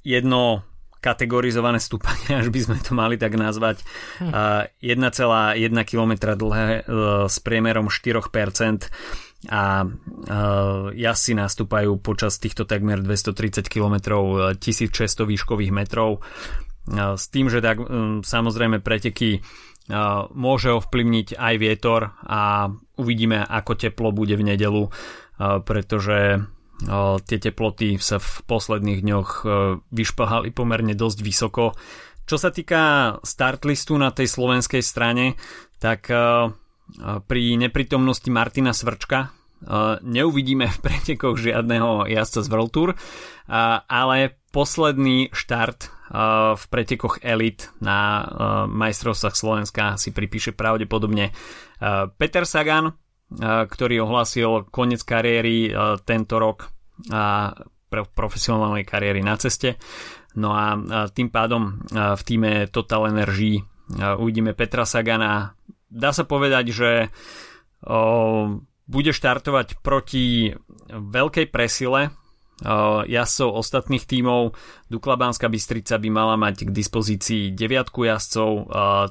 jedno 0.00 0.64
kategorizované 0.98 1.78
stúpanie, 1.78 2.34
až 2.40 2.50
by 2.50 2.60
sme 2.60 2.76
to 2.82 2.92
mali 2.94 3.14
tak 3.14 3.38
nazvať, 3.38 3.82
hm. 4.18 4.32
1,1 4.82 5.54
km 5.86 6.12
dlhé 6.34 6.68
e, 6.68 6.82
s 7.30 7.36
priemerom 7.38 7.86
4% 7.86 8.90
a 9.46 9.86
jazdci 10.98 11.32
nastúpajú 11.38 12.02
počas 12.02 12.42
týchto 12.42 12.66
takmer 12.66 12.98
230 12.98 13.70
km 13.70 14.18
1600 14.58 14.90
výškových 15.22 15.70
metrov 15.70 16.26
s 16.92 17.24
tým, 17.28 17.52
že 17.52 17.60
tak 17.60 17.84
samozrejme 18.24 18.80
preteky 18.80 19.44
môže 20.36 20.68
ovplyvniť 20.72 21.36
aj 21.40 21.54
vietor 21.56 22.12
a 22.24 22.68
uvidíme, 23.00 23.40
ako 23.40 23.72
teplo 23.76 24.12
bude 24.12 24.36
v 24.36 24.52
nedelu, 24.52 24.92
pretože 25.64 26.44
tie 27.24 27.38
teploty 27.40 27.96
sa 27.96 28.20
v 28.20 28.30
posledných 28.44 29.00
dňoch 29.00 29.30
vyšplhali 29.88 30.52
pomerne 30.52 30.92
dosť 30.92 31.18
vysoko. 31.24 31.72
Čo 32.28 32.36
sa 32.36 32.52
týka 32.52 33.16
start 33.24 33.64
listu 33.64 33.96
na 33.96 34.12
tej 34.12 34.28
slovenskej 34.28 34.84
strane, 34.84 35.40
tak 35.80 36.12
pri 37.24 37.42
neprítomnosti 37.56 38.28
Martina 38.28 38.76
Svrčka 38.76 39.32
neuvidíme 40.04 40.66
v 40.70 40.78
pretekoch 40.78 41.38
žiadneho 41.40 42.06
jazdca 42.06 42.40
z 42.44 42.48
World 42.52 42.70
Tour, 42.70 42.90
ale 43.88 44.38
posledný 44.54 45.34
štart 45.34 45.80
v 46.56 46.64
pretekoch 46.72 47.20
elit 47.20 47.68
na 47.84 48.24
majstrovstvách 48.64 49.36
Slovenska 49.36 49.84
si 50.00 50.14
pripíše 50.14 50.56
pravdepodobne 50.56 51.36
Peter 52.16 52.48
Sagan, 52.48 52.96
ktorý 53.68 54.08
ohlasil 54.08 54.72
koniec 54.72 55.04
kariéry 55.04 55.68
tento 56.08 56.40
rok 56.40 56.72
a 57.12 57.52
profesionálnej 57.92 58.88
kariéry 58.88 59.20
na 59.20 59.36
ceste. 59.36 59.76
No 60.38 60.56
a 60.56 60.80
tým 61.12 61.28
pádom 61.28 61.84
v 61.92 62.22
týme 62.24 62.72
Total 62.72 63.12
Energy 63.12 63.60
uvidíme 64.16 64.56
Petra 64.56 64.88
Sagana. 64.88 65.52
Dá 65.88 66.12
sa 66.12 66.24
povedať, 66.24 66.64
že 66.72 66.90
bude 68.88 69.12
štartovať 69.12 69.84
proti 69.84 70.56
veľkej 70.88 71.46
presile 71.52 72.10
jazdcov 73.06 73.48
ostatných 73.54 74.02
tímov. 74.02 74.56
Duklabánska 74.90 75.46
Bystrica 75.46 75.94
by 76.00 76.08
mala 76.10 76.34
mať 76.34 76.66
k 76.66 76.74
dispozícii 76.74 77.54
deviatku 77.54 78.08
jazdcov, 78.08 78.50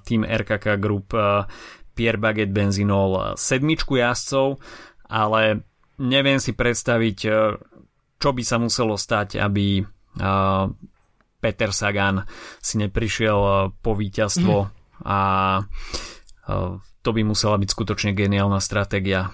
tým 0.03 0.27
RKK 0.27 0.75
Group 0.81 1.15
Pierre 1.95 2.19
Baguette 2.19 2.51
benzínol 2.51 3.39
sedmičku 3.39 4.01
jazdcov, 4.01 4.59
ale 5.07 5.63
neviem 6.01 6.43
si 6.43 6.51
predstaviť, 6.57 7.17
čo 8.17 8.29
by 8.33 8.43
sa 8.43 8.57
muselo 8.59 8.99
stať, 8.99 9.39
aby 9.39 9.79
Peter 11.37 11.71
Sagan 11.71 12.25
si 12.59 12.81
neprišiel 12.81 13.71
po 13.77 13.93
víťazstvo 13.95 14.55
mm. 14.65 14.69
a 15.05 15.19
to 17.07 17.15
by 17.15 17.23
musela 17.23 17.55
byť 17.55 17.69
skutočne 17.71 18.11
geniálna 18.11 18.59
stratégia 18.59 19.31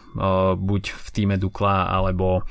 buď 0.54 0.84
v 0.94 1.08
týme 1.10 1.42
Dukla 1.42 1.90
alebo 1.90 2.46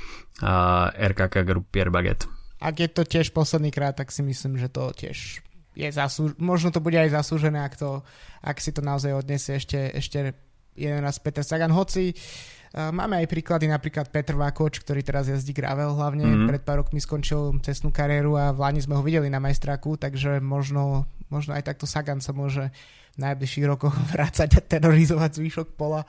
RKK 0.99 1.47
Group 1.47 1.70
Pierre 1.70 1.95
Baguette. 1.95 2.27
Ak 2.59 2.83
je 2.83 2.91
to 2.91 3.07
tiež 3.07 3.31
posledný 3.31 3.70
krát, 3.70 3.95
tak 3.95 4.11
si 4.11 4.27
myslím, 4.27 4.59
že 4.59 4.66
to 4.66 4.91
tiež 4.91 5.47
je 5.73 5.89
zasú... 5.89 6.35
možno 6.37 6.75
to 6.75 6.85
bude 6.85 6.99
aj 6.99 7.14
zaslúžené, 7.14 7.62
ak, 7.62 7.79
to, 7.79 8.03
ak 8.45 8.61
si 8.61 8.75
to 8.75 8.85
naozaj 8.85 9.14
odniesie 9.14 9.57
ešte, 9.57 9.95
ešte 9.95 10.37
jeden 10.77 11.01
raz 11.01 11.16
Peter 11.16 11.41
Sagan, 11.41 11.73
hoci 11.73 12.12
uh, 12.12 12.16
máme 12.73 13.20
aj 13.20 13.29
príklady, 13.29 13.68
napríklad 13.68 14.09
Petr 14.09 14.33
Vakoč, 14.33 14.81
ktorý 14.81 15.05
teraz 15.05 15.29
jazdí 15.29 15.53
gravel 15.53 15.93
hlavne, 15.93 16.25
mm-hmm. 16.25 16.49
pred 16.49 16.62
pár 16.64 16.81
rokmi 16.81 17.05
skončil 17.05 17.61
cestnú 17.61 17.93
kariéru 17.93 18.41
a 18.41 18.49
v 18.53 18.64
Lani 18.64 18.81
sme 18.81 18.97
ho 18.97 19.05
videli 19.05 19.29
na 19.29 19.45
majstraku, 19.45 20.01
takže 20.01 20.41
možno, 20.41 21.05
možno 21.29 21.53
aj 21.53 21.68
takto 21.68 21.85
Sagan 21.85 22.25
sa 22.25 22.33
môže 22.33 22.73
v 23.12 23.18
najbližších 23.20 23.68
rokoch 23.68 23.93
vrácať 24.16 24.57
a 24.57 24.61
terorizovať 24.64 25.31
zvyšok 25.37 25.68
pola 25.77 26.09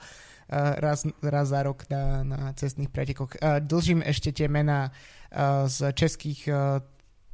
raz, 0.80 1.04
raz 1.20 1.46
za 1.52 1.60
rok 1.60 1.84
na, 1.92 2.24
na 2.24 2.40
cestných 2.56 2.88
pretekoch. 2.88 3.36
Uh, 3.36 3.60
dlžím 3.60 4.00
ešte 4.00 4.32
tie 4.32 4.48
mená 4.48 4.88
z 5.66 5.90
českých 5.98 6.46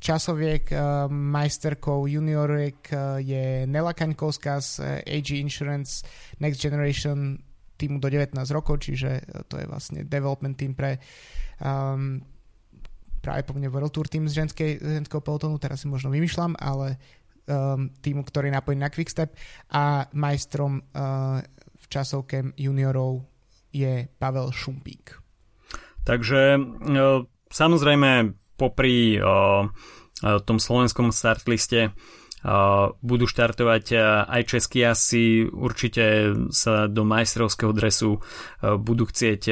časoviek 0.01 0.73
majsterkou 1.13 2.09
juniorek 2.09 2.89
uh, 2.89 3.21
je 3.21 3.69
Nela 3.69 3.93
Kaňkovská 3.93 4.57
z 4.57 5.05
AG 5.05 5.37
Insurance 5.37 6.01
Next 6.41 6.65
Generation 6.65 7.37
týmu 7.81 7.97
do 7.97 8.13
19 8.13 8.37
rokov, 8.53 8.85
čiže 8.85 9.25
uh, 9.25 9.41
to 9.49 9.57
je 9.57 9.65
vlastne 9.65 10.05
development 10.05 10.61
team 10.61 10.77
pre 10.77 11.01
um, 11.65 12.21
práve 13.21 13.45
po 13.45 13.53
mne 13.57 13.69
World 13.69 13.93
Tour 13.93 14.09
team 14.09 14.29
z 14.29 14.45
ženskej, 14.45 14.81
ženského 14.81 15.21
pelotonu, 15.21 15.61
teraz 15.61 15.85
si 15.85 15.89
možno 15.89 16.09
vymýšľam, 16.13 16.57
ale 16.57 16.97
um, 17.49 17.93
týmu, 18.01 18.25
ktorý 18.25 18.49
napojí 18.49 18.81
na 18.81 18.89
Quickstep 18.89 19.37
a 19.73 20.09
majstrom 20.17 20.81
uh, 20.81 21.41
v 21.77 21.87
časovke 21.89 22.57
juniorov 22.57 23.25
je 23.71 24.09
Pavel 24.19 24.51
Šumpík. 24.51 25.21
Takže 26.05 26.57
uh, 26.57 27.25
samozrejme 27.53 28.35
popri 28.57 29.21
uh, 29.21 29.69
tom 30.21 30.61
slovenskom 30.61 31.13
startliste 31.13 31.97
budú 33.05 33.25
štartovať 33.29 33.85
aj 34.25 34.43
českí 34.49 34.81
asi 34.81 35.45
určite 35.45 36.33
sa 36.49 36.89
do 36.89 37.05
majstrovského 37.05 37.73
dresu 37.77 38.25
budú 38.65 39.05
chcieť 39.05 39.43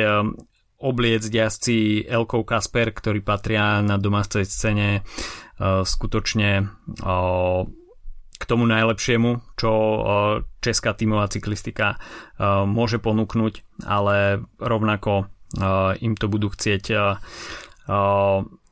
obliec 0.79 1.27
jazdci 1.27 2.07
Elkou 2.09 2.47
Kasper, 2.49 2.95
ktorí 2.95 3.21
patria 3.21 3.85
na 3.85 4.01
domácej 4.01 4.49
scéne 4.49 5.03
skutočne 5.61 6.71
k 8.39 8.43
tomu 8.47 8.65
najlepšiemu, 8.71 9.59
čo 9.59 9.71
česká 10.63 10.95
tímová 10.95 11.27
cyklistika 11.29 11.99
môže 12.65 13.03
ponúknuť, 13.03 13.85
ale 13.85 14.47
rovnako 14.57 15.27
im 15.99 16.15
to 16.15 16.27
budú 16.31 16.49
chcieť 16.55 16.85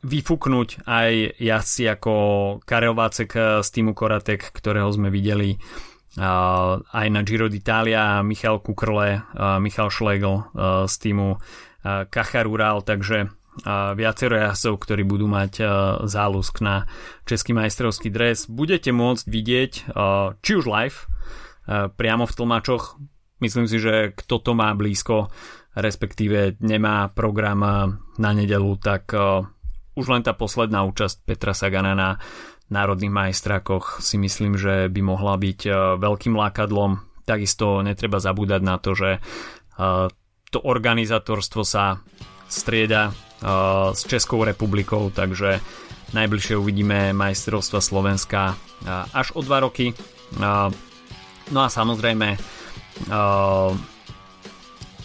vyfúknuť 0.06 0.86
aj 0.86 1.42
jazdci 1.42 1.82
ako 1.90 2.14
Karel 2.62 2.94
Vácek 2.94 3.60
z 3.60 3.68
týmu 3.74 3.90
Koratek, 3.90 4.54
ktorého 4.54 4.86
sme 4.94 5.10
videli 5.10 5.58
aj 6.86 7.06
na 7.10 7.20
Giro 7.26 7.50
d'Italia, 7.50 8.22
Michal 8.22 8.62
Kukrle, 8.62 9.26
Michal 9.58 9.90
Schlegel 9.90 10.46
z 10.86 10.94
týmu 10.96 11.36
Kacharural, 11.84 12.86
takže 12.86 13.34
viacero 13.96 14.36
jazdcov, 14.36 14.74
ktorí 14.80 15.02
budú 15.04 15.28
mať 15.28 15.64
zálusk 16.04 16.60
na 16.60 16.84
český 17.24 17.56
majstrovský 17.56 18.08
dres. 18.12 18.48
Budete 18.48 18.92
môcť 18.92 19.24
vidieť 19.28 19.72
či 20.40 20.52
už 20.56 20.64
live, 20.68 21.04
priamo 21.96 22.24
v 22.24 22.36
tlmačoch. 22.36 23.00
Myslím 23.40 23.68
si, 23.68 23.76
že 23.76 24.16
kto 24.16 24.40
to 24.40 24.52
má 24.56 24.72
blízko, 24.72 25.28
respektíve 25.76 26.56
nemá 26.64 27.12
program 27.12 27.60
na 28.16 28.30
nedelu, 28.32 28.72
tak 28.80 29.12
už 29.96 30.06
len 30.12 30.22
tá 30.22 30.36
posledná 30.36 30.84
účasť 30.84 31.24
Petra 31.24 31.56
Sagana 31.56 31.96
na 31.96 32.20
národných 32.68 33.10
majstrákoch 33.10 34.04
si 34.04 34.20
myslím, 34.20 34.58
že 34.58 34.92
by 34.92 35.00
mohla 35.02 35.38
byť 35.38 35.60
e, 35.66 35.70
veľkým 35.96 36.34
lákadlom. 36.34 37.00
Takisto 37.26 37.82
netreba 37.82 38.18
zabúdať 38.18 38.62
na 38.62 38.76
to, 38.78 38.94
že 38.94 39.10
e, 39.16 39.20
to 40.50 40.58
organizátorstvo 40.60 41.62
sa 41.64 42.02
strieda 42.50 43.10
e, 43.10 43.12
s 43.94 44.02
Českou 44.04 44.42
republikou, 44.42 45.08
takže 45.14 45.62
najbližšie 46.14 46.54
uvidíme 46.54 47.10
majstrovstva 47.16 47.82
Slovenska 47.82 48.54
až 49.10 49.34
o 49.34 49.42
dva 49.42 49.58
roky. 49.58 49.90
No 51.50 51.58
a 51.58 51.66
samozrejme 51.66 52.38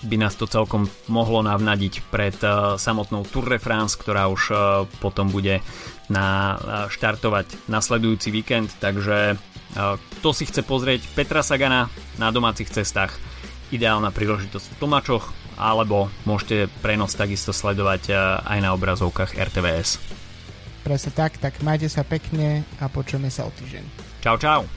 by 0.01 0.15
nás 0.17 0.33
to 0.33 0.49
celkom 0.49 0.89
mohlo 1.05 1.45
navnadiť 1.45 2.05
pred 2.09 2.37
uh, 2.41 2.75
samotnou 2.77 3.25
Tour 3.29 3.45
de 3.45 3.59
France, 3.61 3.97
ktorá 3.97 4.27
už 4.29 4.41
uh, 4.51 4.59
potom 4.97 5.29
bude 5.29 5.61
na, 6.09 6.57
uh, 6.57 6.57
štartovať 6.89 7.69
nasledujúci 7.69 8.29
víkend, 8.33 8.69
takže 8.81 9.37
kto 9.71 10.35
si 10.35 10.43
chce 10.43 10.67
pozrieť 10.67 11.07
Petra 11.15 11.39
Sagana 11.39 11.87
na 12.19 12.27
domácich 12.27 12.67
cestách, 12.67 13.15
ideálna 13.71 14.11
príležitosť 14.11 14.67
v 14.67 14.79
tlmačoch, 14.83 15.31
alebo 15.55 16.11
môžete 16.27 16.67
prenos 16.83 17.15
takisto 17.15 17.55
sledovať 17.55 18.11
aj 18.43 18.59
na 18.59 18.75
obrazovkách 18.75 19.39
RTVS. 19.39 19.95
Presne 20.83 21.11
tak, 21.15 21.39
tak 21.39 21.63
majte 21.63 21.87
sa 21.87 22.03
pekne 22.03 22.67
a 22.83 22.91
počujeme 22.91 23.31
sa 23.31 23.47
o 23.47 23.51
týždeň. 23.55 23.85
Čau, 24.19 24.35
čau. 24.35 24.67